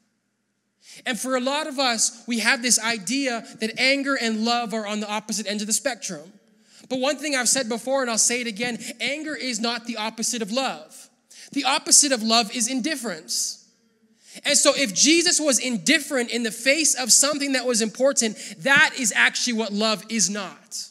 [1.06, 4.86] And for a lot of us, we have this idea that anger and love are
[4.86, 6.32] on the opposite ends of the spectrum.
[6.88, 9.96] But one thing I've said before, and I'll say it again anger is not the
[9.96, 11.08] opposite of love.
[11.52, 13.66] The opposite of love is indifference.
[14.44, 18.94] And so, if Jesus was indifferent in the face of something that was important, that
[18.98, 20.84] is actually what love is not.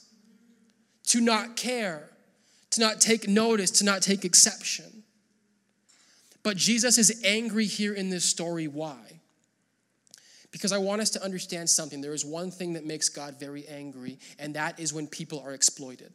[1.07, 2.09] To not care,
[2.71, 5.03] to not take notice, to not take exception.
[6.43, 8.67] But Jesus is angry here in this story.
[8.67, 8.97] Why?
[10.51, 12.01] Because I want us to understand something.
[12.01, 15.53] There is one thing that makes God very angry, and that is when people are
[15.53, 16.13] exploited.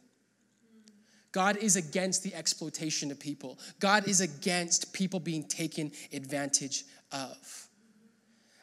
[1.31, 3.59] God is against the exploitation of people.
[3.79, 7.67] God is against people being taken advantage of.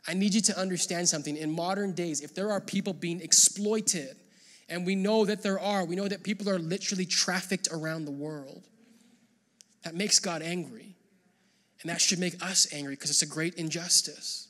[0.07, 1.37] I need you to understand something.
[1.37, 4.17] In modern days, if there are people being exploited,
[4.69, 8.13] and we know that there are, we know that people are literally trafficked around the
[8.13, 8.67] world,
[9.83, 10.97] that makes God angry.
[11.83, 14.49] And that should make us angry because it's a great injustice.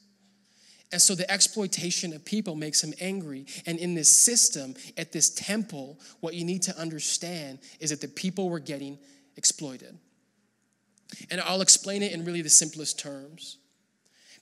[0.93, 3.47] And so the exploitation of people makes him angry.
[3.67, 8.09] And in this system, at this temple, what you need to understand is that the
[8.09, 8.99] people were getting
[9.37, 9.97] exploited.
[11.31, 13.59] And I'll explain it in really the simplest terms.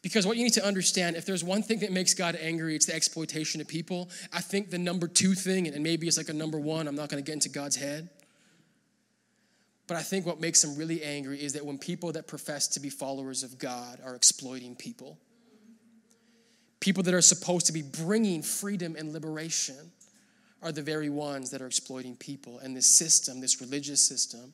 [0.00, 2.86] Because what you need to understand, if there's one thing that makes God angry, it's
[2.86, 4.08] the exploitation of people.
[4.32, 7.08] I think the number two thing, and maybe it's like a number one, I'm not
[7.08, 8.08] gonna get into God's head.
[9.86, 12.80] But I think what makes him really angry is that when people that profess to
[12.80, 15.18] be followers of God are exploiting people
[16.80, 19.92] people that are supposed to be bringing freedom and liberation
[20.62, 22.58] are the very ones that are exploiting people.
[22.58, 24.52] And this system, this religious system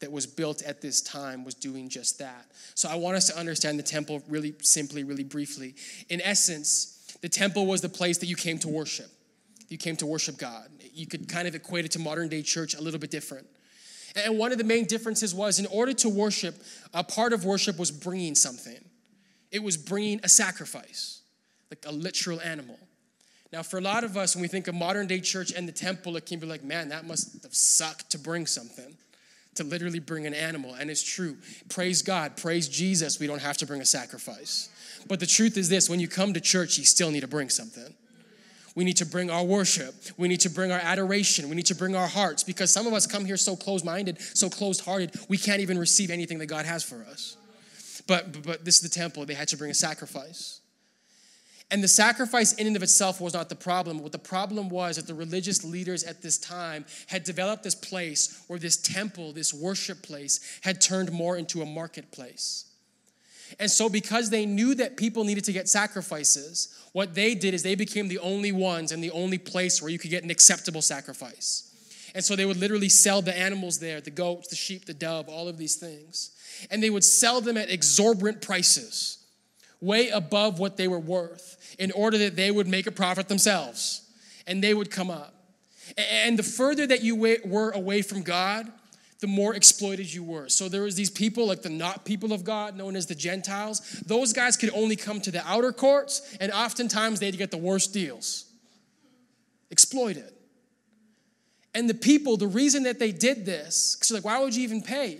[0.00, 2.46] that was built at this time, was doing just that.
[2.74, 5.74] So I want us to understand the temple really simply, really briefly.
[6.08, 9.10] In essence, the temple was the place that you came to worship.
[9.68, 10.68] You came to worship God.
[10.92, 13.46] You could kind of equate it to modern day church a little bit different.
[14.16, 16.54] And one of the main differences was in order to worship,
[16.92, 18.78] a part of worship was bringing something,
[19.50, 21.22] it was bringing a sacrifice
[21.74, 22.78] like a literal animal.
[23.52, 25.72] Now, for a lot of us, when we think of modern day church and the
[25.72, 28.96] temple, it can be like, man, that must have sucked to bring something,
[29.56, 30.74] to literally bring an animal.
[30.74, 31.36] And it's true.
[31.68, 34.68] Praise God, praise Jesus, we don't have to bring a sacrifice.
[35.08, 37.48] But the truth is this when you come to church, you still need to bring
[37.48, 37.92] something.
[38.76, 39.94] We need to bring our worship.
[40.16, 41.48] We need to bring our adoration.
[41.48, 44.20] We need to bring our hearts because some of us come here so closed minded,
[44.20, 47.36] so closed hearted, we can't even receive anything that God has for us.
[48.08, 50.60] But, but this is the temple, they had to bring a sacrifice.
[51.74, 53.98] And the sacrifice in and of itself was not the problem.
[53.98, 58.44] What the problem was that the religious leaders at this time had developed this place
[58.46, 62.66] where this temple, this worship place, had turned more into a marketplace.
[63.58, 67.64] And so, because they knew that people needed to get sacrifices, what they did is
[67.64, 70.80] they became the only ones and the only place where you could get an acceptable
[70.80, 71.72] sacrifice.
[72.14, 75.28] And so they would literally sell the animals there the goats, the sheep, the dove,
[75.28, 76.30] all of these things.
[76.70, 79.23] And they would sell them at exorbitant prices
[79.80, 84.08] way above what they were worth in order that they would make a profit themselves
[84.46, 85.34] and they would come up.
[85.96, 88.70] And the further that you were away from God,
[89.20, 90.48] the more exploited you were.
[90.48, 93.80] So there was these people like the not people of God, known as the Gentiles.
[94.06, 97.94] Those guys could only come to the outer courts, and oftentimes they'd get the worst
[97.94, 98.44] deals.
[99.70, 100.30] Exploited.
[101.74, 104.82] And the people, the reason that they did this, because like, why would you even
[104.82, 105.18] pay?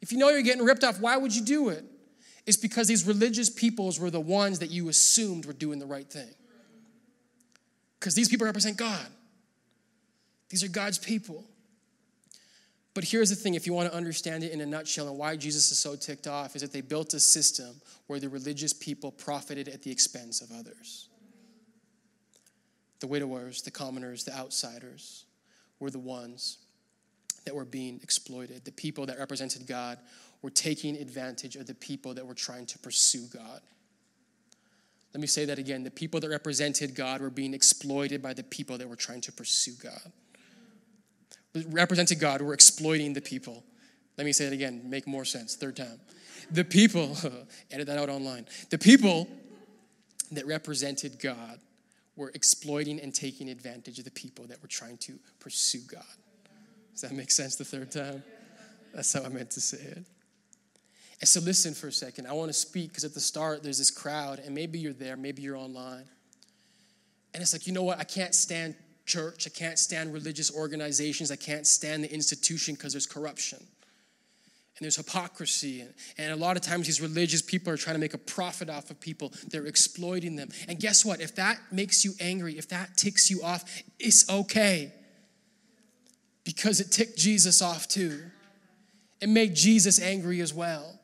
[0.00, 1.84] If you know you're getting ripped off, why would you do it?
[2.46, 6.08] Is because these religious peoples were the ones that you assumed were doing the right
[6.10, 6.34] thing.
[7.98, 9.06] Because these people represent God,
[10.50, 11.44] these are God's people.
[12.92, 15.36] But here's the thing if you want to understand it in a nutshell and why
[15.36, 19.10] Jesus is so ticked off, is that they built a system where the religious people
[19.10, 21.08] profited at the expense of others.
[23.00, 25.24] The widowers, the commoners, the outsiders
[25.80, 26.58] were the ones
[27.44, 28.64] that were being exploited.
[28.64, 29.98] The people that represented God
[30.44, 33.62] were taking advantage of the people that were trying to pursue God.
[35.14, 35.84] Let me say that again.
[35.84, 39.32] The people that represented God were being exploited by the people that were trying to
[39.32, 40.12] pursue God.
[41.68, 43.64] Represented God were exploiting the people.
[44.18, 45.56] Let me say it again, make more sense.
[45.56, 45.98] Third time.
[46.50, 47.16] The people,
[47.70, 48.44] edit that out online.
[48.68, 49.26] The people
[50.32, 51.58] that represented God
[52.16, 56.04] were exploiting and taking advantage of the people that were trying to pursue God.
[56.92, 58.22] Does that make sense the third time?
[58.92, 60.04] That's how I meant to say it.
[61.20, 62.26] And so, listen for a second.
[62.26, 65.16] I want to speak because at the start, there's this crowd, and maybe you're there,
[65.16, 66.04] maybe you're online.
[67.32, 67.98] And it's like, you know what?
[67.98, 68.74] I can't stand
[69.06, 69.46] church.
[69.46, 71.30] I can't stand religious organizations.
[71.30, 73.58] I can't stand the institution because there's corruption
[74.76, 75.82] and there's hypocrisy.
[75.82, 78.68] And, and a lot of times, these religious people are trying to make a profit
[78.68, 80.48] off of people, they're exploiting them.
[80.68, 81.20] And guess what?
[81.20, 83.64] If that makes you angry, if that ticks you off,
[83.98, 84.92] it's okay
[86.44, 88.20] because it ticked Jesus off too.
[89.20, 91.00] It made Jesus angry as well.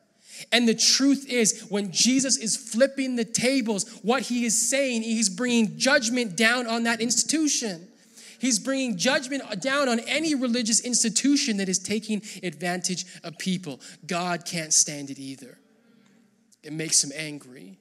[0.51, 5.29] And the truth is, when Jesus is flipping the tables, what he is saying, he's
[5.29, 7.87] bringing judgment down on that institution.
[8.39, 13.79] He's bringing judgment down on any religious institution that is taking advantage of people.
[14.07, 15.57] God can't stand it either.
[16.63, 17.77] It makes him angry.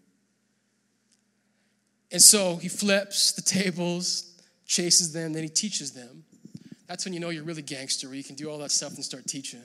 [2.12, 4.34] And so he flips the tables,
[4.66, 6.24] chases them, then he teaches them.
[6.88, 9.04] That's when you know you're really gangster, where you can do all that stuff and
[9.04, 9.62] start teaching.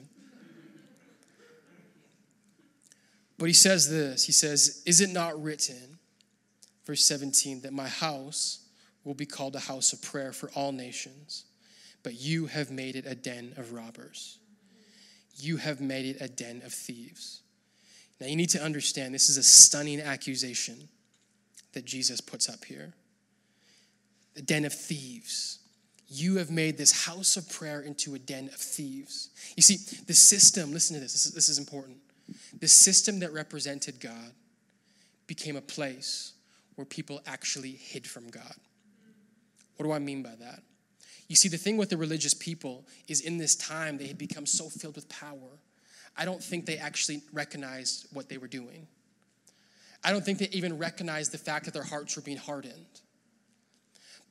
[3.38, 5.98] But he says this He says, Is it not written,
[6.84, 8.66] verse 17, that my house
[9.04, 11.44] will be called a house of prayer for all nations,
[12.02, 14.38] but you have made it a den of robbers.
[15.36, 17.42] You have made it a den of thieves.
[18.20, 20.88] Now, you need to understand this is a stunning accusation
[21.72, 22.94] that Jesus puts up here.
[24.36, 25.58] A den of thieves.
[26.08, 29.30] You have made this house of prayer into a den of thieves.
[29.56, 29.76] You see,
[30.06, 31.98] the system, listen to this, this is, this is important.
[32.58, 34.32] The system that represented God
[35.26, 36.32] became a place
[36.74, 38.54] where people actually hid from God.
[39.76, 40.62] What do I mean by that?
[41.28, 44.46] You see, the thing with the religious people is in this time they had become
[44.46, 45.58] so filled with power.
[46.16, 48.86] I don't think they actually recognized what they were doing.
[50.04, 53.00] I don't think they even recognized the fact that their hearts were being hardened.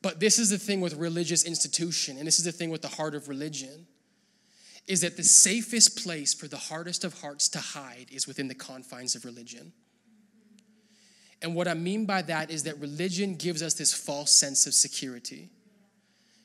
[0.01, 2.87] But this is the thing with religious institution, and this is the thing with the
[2.87, 3.87] heart of religion,
[4.88, 8.55] is that the safest place for the hardest of hearts to hide is within the
[8.55, 9.73] confines of religion.
[11.41, 14.73] And what I mean by that is that religion gives us this false sense of
[14.73, 15.49] security.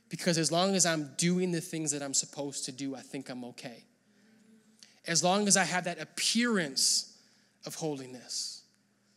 [0.08, 3.28] Because as long as I'm doing the things that I'm supposed to do, I think
[3.28, 3.84] I'm okay.
[5.06, 7.16] As long as I have that appearance
[7.64, 8.62] of holiness,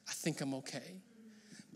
[0.07, 1.01] I think I'm okay.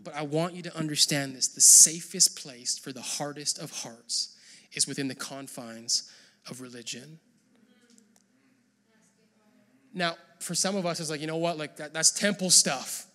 [0.02, 4.36] But I want you to understand this the safest place for the hardest of hearts
[4.72, 6.10] is within the confines
[6.48, 7.18] of religion.
[9.94, 11.58] Now, for some of us, it's like, you know what?
[11.58, 13.06] Like, that, that's temple stuff.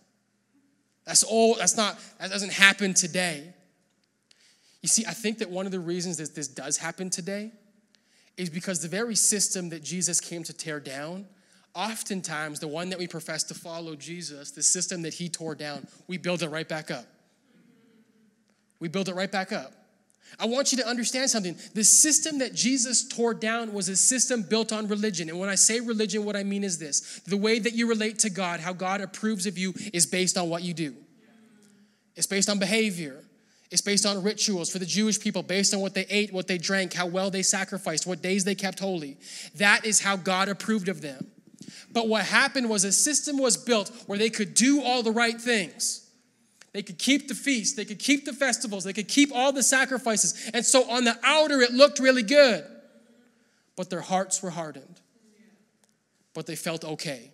[1.05, 1.59] That's old.
[1.59, 3.53] That's not, that doesn't happen today.
[4.81, 7.51] You see, I think that one of the reasons that this does happen today
[8.35, 11.25] is because the very system that Jesus came to tear down,
[11.75, 15.87] oftentimes the one that we profess to follow, Jesus, the system that he tore down,
[16.07, 17.05] we build it right back up.
[18.79, 19.73] We build it right back up.
[20.39, 21.57] I want you to understand something.
[21.73, 25.29] The system that Jesus tore down was a system built on religion.
[25.29, 28.19] And when I say religion, what I mean is this the way that you relate
[28.19, 30.95] to God, how God approves of you, is based on what you do,
[32.15, 33.23] it's based on behavior.
[33.71, 36.59] It's based on rituals for the Jewish people, based on what they ate, what they
[36.59, 39.17] drank, how well they sacrificed, what days they kept holy.
[39.55, 41.31] That is how God approved of them.
[41.91, 45.41] But what happened was a system was built where they could do all the right
[45.41, 46.02] things.
[46.73, 49.63] They could keep the feast, they could keep the festivals, they could keep all the
[49.63, 50.49] sacrifices.
[50.53, 52.65] And so on the outer, it looked really good.
[53.75, 54.99] But their hearts were hardened.
[56.33, 57.31] But they felt okay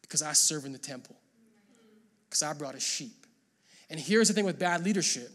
[0.00, 1.16] because I serve in the temple,
[2.28, 3.26] because I brought a sheep.
[3.90, 5.30] And here's the thing with bad leadership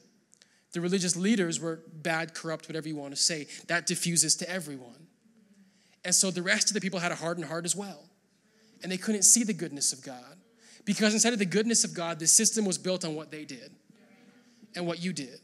[0.74, 3.48] the religious leaders were bad, corrupt, whatever you want to say.
[3.68, 5.08] That diffuses to everyone.
[6.06, 8.04] And so the rest of the people had a hardened heart as well.
[8.84, 10.37] And they couldn't see the goodness of God.
[10.88, 13.72] Because instead of the goodness of God, the system was built on what they did
[14.74, 15.38] and what you did.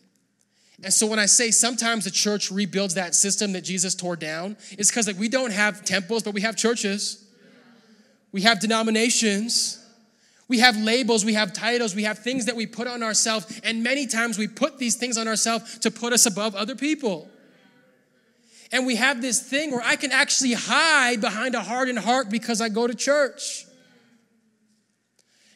[0.82, 4.56] And so when I say sometimes the church rebuilds that system that Jesus tore down,
[4.72, 7.26] it's because like we don't have temples, but we have churches.
[8.32, 9.80] We have denominations.
[10.48, 13.82] We have labels, we have titles, we have things that we put on ourselves, and
[13.82, 17.30] many times we put these things on ourselves to put us above other people.
[18.72, 22.60] And we have this thing where I can actually hide behind a hardened heart because
[22.60, 23.66] I go to church.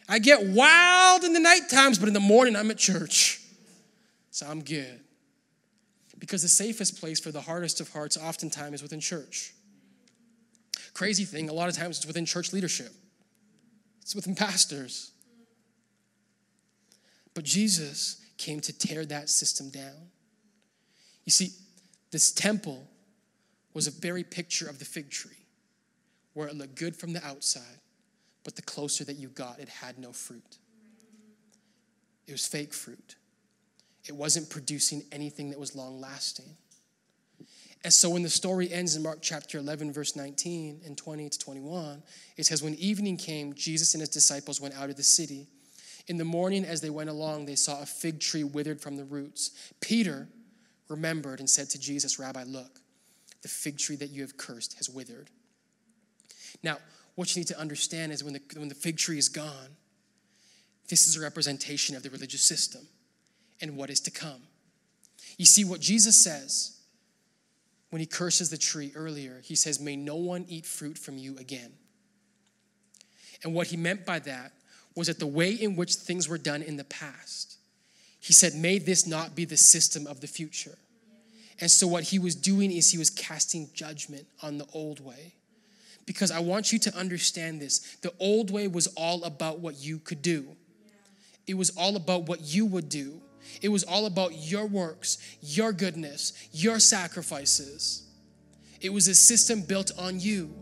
[0.08, 3.42] I get wild in the night times, but in the morning I'm at church.
[4.32, 5.02] So I'm good.
[6.20, 9.54] Because the safest place for the hardest of hearts oftentimes is within church.
[10.94, 12.92] Crazy thing, a lot of times it's within church leadership.
[14.02, 15.12] It's within pastors.
[17.34, 20.10] But Jesus came to tear that system down.
[21.26, 21.52] You see,
[22.12, 22.88] this temple
[23.74, 25.46] was a very picture of the fig tree,
[26.34, 27.80] where it looked good from the outside,
[28.48, 30.60] but the closer that you got, it had no fruit.
[32.28, 33.18] It was fake fruit.
[34.08, 36.56] It wasn't producing anything that was long lasting.
[37.84, 41.38] And so when the story ends in Mark chapter 11, verse 19 and 20 to
[41.38, 42.02] 21,
[42.38, 45.48] it says, When evening came, Jesus and his disciples went out of the city.
[46.08, 49.04] In the morning, as they went along, they saw a fig tree withered from the
[49.04, 49.74] roots.
[49.82, 50.30] Peter
[50.88, 52.80] remembered and said to Jesus, Rabbi, look,
[53.42, 55.30] the fig tree that you have cursed has withered.
[56.64, 56.78] Now,
[57.18, 59.76] what you need to understand is when the, when the fig tree is gone,
[60.88, 62.88] this is a representation of the religious system
[63.60, 64.44] and what is to come.
[65.36, 66.78] You see, what Jesus says
[67.90, 71.36] when he curses the tree earlier, he says, May no one eat fruit from you
[71.40, 71.74] again.
[73.44, 74.52] And what he meant by that
[74.96, 77.58] was that the way in which things were done in the past,
[78.20, 80.78] he said, May this not be the system of the future.
[81.60, 85.34] And so, what he was doing is he was casting judgment on the old way
[86.08, 87.98] because I want you to understand this.
[88.02, 90.56] The old way was all about what you could do,
[91.46, 93.22] it was all about what you would do,
[93.62, 98.04] it was all about your works, your goodness, your sacrifices.
[98.80, 100.54] It was a system built on you.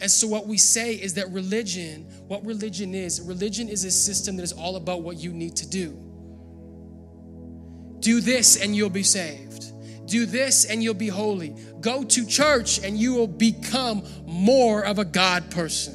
[0.00, 4.36] And so, what we say is that religion, what religion is, religion is a system
[4.36, 5.90] that is all about what you need to do.
[8.00, 9.53] Do this and you'll be saved.
[10.14, 11.56] Do this and you'll be holy.
[11.80, 15.92] Go to church and you will become more of a God person.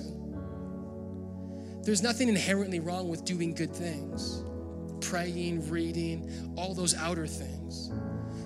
[1.83, 4.43] There's nothing inherently wrong with doing good things
[4.99, 7.91] praying, reading, all those outer things.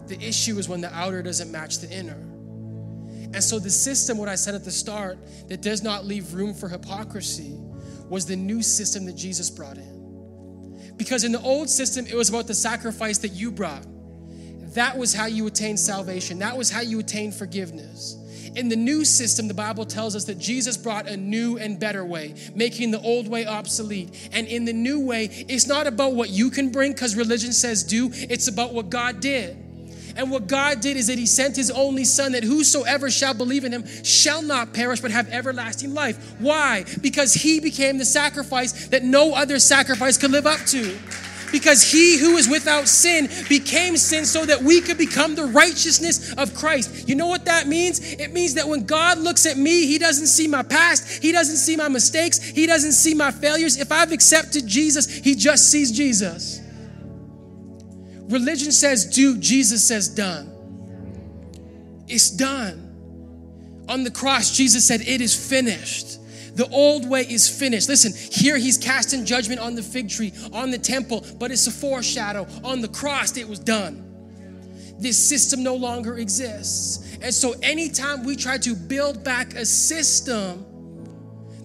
[0.05, 2.21] The issue is when the outer doesn't match the inner.
[3.33, 5.17] And so, the system, what I said at the start,
[5.47, 7.57] that does not leave room for hypocrisy,
[8.09, 10.93] was the new system that Jesus brought in.
[10.97, 13.87] Because in the old system, it was about the sacrifice that you brought.
[14.73, 18.17] That was how you attained salvation, that was how you attained forgiveness.
[18.55, 22.05] In the new system, the Bible tells us that Jesus brought a new and better
[22.05, 24.29] way, making the old way obsolete.
[24.31, 27.83] And in the new way, it's not about what you can bring because religion says
[27.83, 29.57] do, it's about what God did.
[30.15, 33.65] And what God did is that He sent His only Son, that whosoever shall believe
[33.65, 36.35] in Him shall not perish but have everlasting life.
[36.39, 36.85] Why?
[37.01, 40.95] Because He became the sacrifice that no other sacrifice could live up to.
[41.53, 46.33] Because He who is without sin became sin so that we could become the righteousness
[46.33, 47.07] of Christ.
[47.07, 48.01] You know what that means?
[48.13, 51.57] It means that when God looks at me, He doesn't see my past, He doesn't
[51.57, 53.77] see my mistakes, He doesn't see my failures.
[53.77, 56.59] If I've accepted Jesus, He just sees Jesus.
[58.29, 60.49] Religion says do, Jesus says done.
[62.07, 63.85] It's done.
[63.87, 66.17] On the cross, Jesus said, It is finished.
[66.55, 67.89] The old way is finished.
[67.89, 71.71] Listen, here he's casting judgment on the fig tree, on the temple, but it's a
[71.71, 72.47] foreshadow.
[72.63, 74.09] On the cross, it was done.
[74.99, 77.17] This system no longer exists.
[77.21, 80.65] And so, anytime we try to build back a system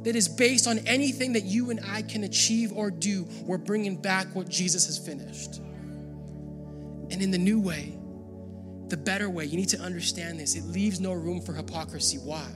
[0.05, 3.97] that is based on anything that you and I can achieve or do, we're bringing
[3.97, 5.57] back what Jesus has finished.
[7.11, 7.99] And in the new way,
[8.89, 10.55] the better way, you need to understand this.
[10.55, 12.17] It leaves no room for hypocrisy.
[12.19, 12.47] Why?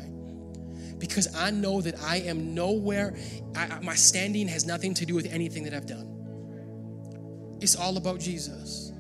[1.03, 3.17] Because I know that I am nowhere,
[3.57, 7.59] I, my standing has nothing to do with anything that I've done.
[7.61, 8.93] It's all about Jesus.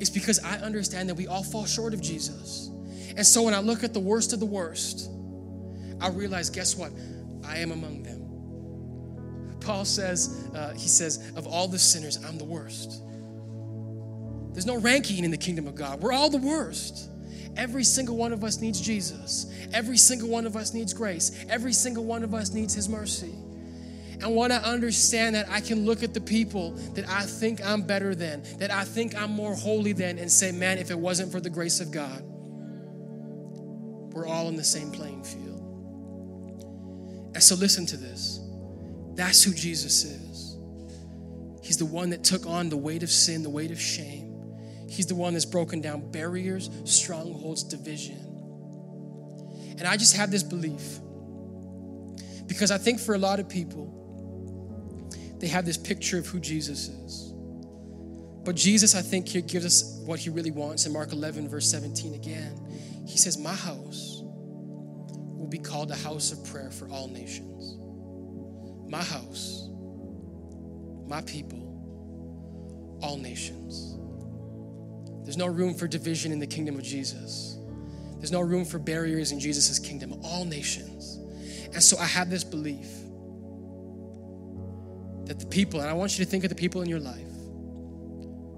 [0.00, 2.72] It's because I understand that we all fall short of Jesus.
[3.16, 5.08] And so when I look at the worst of the worst,
[6.00, 6.90] I realize, guess what?
[7.46, 9.58] I am among them.
[9.60, 13.00] Paul says, uh, he says, of all the sinners, I'm the worst.
[14.54, 16.00] There's no ranking in the kingdom of God.
[16.00, 17.10] We're all the worst.
[17.56, 19.46] Every single one of us needs Jesus.
[19.72, 21.44] Every single one of us needs grace.
[21.48, 23.34] Every single one of us needs His mercy.
[24.20, 27.82] And when I understand that, I can look at the people that I think I'm
[27.82, 31.30] better than, that I think I'm more holy than, and say, man, if it wasn't
[31.30, 32.22] for the grace of God,
[34.12, 35.60] we're all in the same playing field.
[37.34, 38.40] And so listen to this.
[39.14, 40.56] That's who Jesus is.
[41.62, 44.33] He's the one that took on the weight of sin, the weight of shame
[44.94, 48.16] He's the one that's broken down barriers, strongholds, division.
[49.76, 51.00] And I just have this belief
[52.46, 53.90] because I think for a lot of people,
[55.40, 57.32] they have this picture of who Jesus is.
[58.44, 61.68] But Jesus, I think, here gives us what he really wants in Mark 11, verse
[61.68, 62.54] 17 again.
[63.04, 67.78] He says, My house will be called a house of prayer for all nations.
[68.88, 69.68] My house,
[71.08, 71.58] my people,
[73.02, 73.98] all nations.
[75.24, 77.58] There's no room for division in the kingdom of Jesus.
[78.18, 81.18] There's no room for barriers in Jesus' kingdom, all nations.
[81.72, 82.88] And so I have this belief
[85.26, 87.20] that the people, and I want you to think of the people in your life,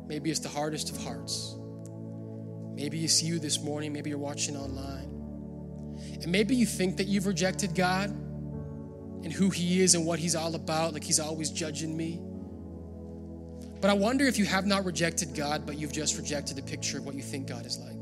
[0.08, 1.56] maybe it's the hardest of hearts.
[2.74, 5.06] Maybe it's you this morning, maybe you're watching online.
[6.22, 10.34] And maybe you think that you've rejected God and who He is and what He's
[10.34, 12.20] all about, like He's always judging me.
[13.80, 16.98] But I wonder if you have not rejected God, but you've just rejected the picture
[16.98, 17.92] of what you think God is like.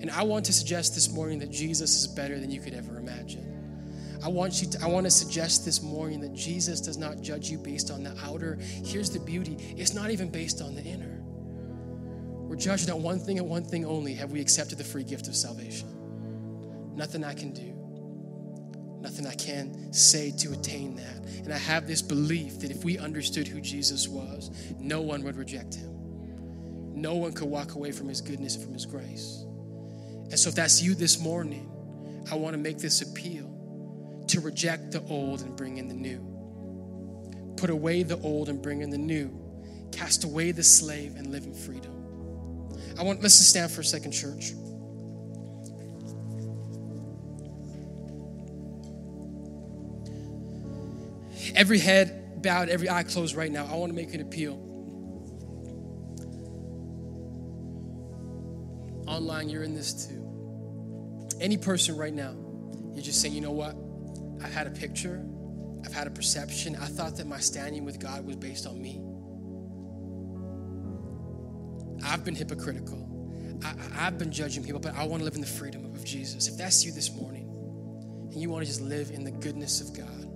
[0.00, 2.98] And I want to suggest this morning that Jesus is better than you could ever
[2.98, 3.52] imagine.
[4.22, 7.50] I want you to, I want to suggest this morning that Jesus does not judge
[7.50, 8.58] you based on the outer.
[8.60, 9.56] Here's the beauty.
[9.76, 11.20] It's not even based on the inner.
[12.46, 14.14] We're judged on one thing and one thing only.
[14.14, 15.88] Have we accepted the free gift of salvation?
[16.96, 17.75] Nothing I can do
[19.06, 21.44] nothing I can say to attain that.
[21.44, 24.50] And I have this belief that if we understood who Jesus was,
[24.80, 25.92] no one would reject him.
[26.92, 29.44] No one could walk away from his goodness and from his grace.
[30.28, 31.70] And so, if that's you this morning,
[32.32, 37.54] I want to make this appeal to reject the old and bring in the new.
[37.56, 39.30] Put away the old and bring in the new.
[39.92, 41.92] Cast away the slave and live in freedom.
[42.98, 44.52] I want, let's just stand for a second, church.
[51.56, 54.62] Every head bowed, every eye closed right now, I want to make an appeal.
[59.08, 60.22] Online, you're in this too.
[61.40, 62.34] Any person right now,
[62.94, 63.76] you're just saying, you know what?
[64.44, 65.24] I've had a picture,
[65.84, 66.76] I've had a perception.
[66.76, 69.00] I thought that my standing with God was based on me.
[72.04, 73.04] I've been hypocritical.
[73.64, 76.48] I, have been judging people, but I want to live in the freedom of Jesus.
[76.48, 77.44] If that's you this morning,
[78.30, 80.26] and you want to just live in the goodness of God,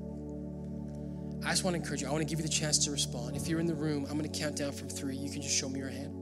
[1.45, 2.09] I just want to encourage you.
[2.09, 3.37] I want to give you the chance to respond.
[3.37, 5.17] If you're in the room, I'm going to count down from three.
[5.17, 6.15] You can just show me your hand.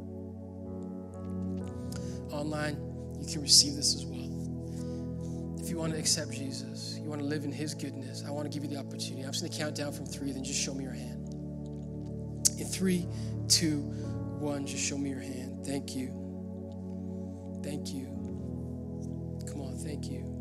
[2.31, 2.77] Online,
[3.21, 4.19] you can receive this as well.
[5.61, 8.51] If you want to accept Jesus, you want to live in His goodness, I want
[8.51, 9.23] to give you the opportunity.
[9.23, 11.29] I'm just going to count down from three, then just show me your hand.
[12.59, 13.07] In three,
[13.49, 13.81] two,
[14.39, 15.67] one, just show me your hand.
[15.67, 16.09] Thank you.
[17.65, 18.07] Thank you.
[19.49, 20.38] Come on, thank you.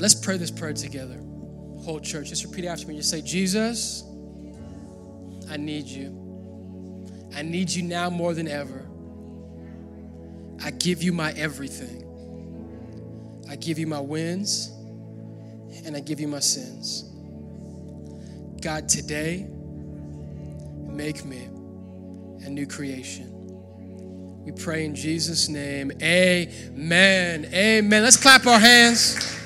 [0.00, 1.20] Let's pray this prayer together.
[1.84, 2.96] Whole church, just repeat after me.
[2.96, 4.02] Just say, Jesus,
[5.50, 6.16] I need you.
[7.36, 8.86] I need you now more than ever.
[10.64, 12.06] I give you my everything.
[13.48, 14.72] I give you my wins
[15.84, 17.04] and I give you my sins.
[18.62, 19.46] God, today,
[20.86, 21.44] make me
[22.44, 23.26] a new creation.
[24.44, 25.92] We pray in Jesus' name.
[26.02, 27.46] Amen.
[27.52, 28.02] Amen.
[28.02, 29.39] Let's clap our hands.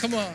[0.00, 0.34] Come on.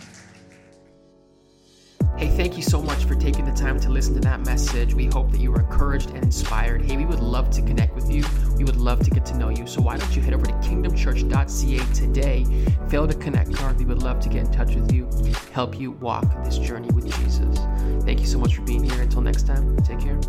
[2.18, 4.94] Hey, thank you so much for taking the time to listen to that message.
[4.94, 6.84] We hope that you were encouraged and inspired.
[6.84, 8.24] Hey, we would love to connect with you.
[8.58, 9.66] We would love to get to know you.
[9.66, 12.46] So why don't you head over to kingdomchurch.ca today,
[12.90, 13.80] fill a connect card.
[13.80, 15.10] We would love to get in touch with you,
[15.52, 17.58] help you walk this journey with Jesus.
[18.06, 19.02] Thank you so much for being here.
[19.02, 20.20] Until next time, take care.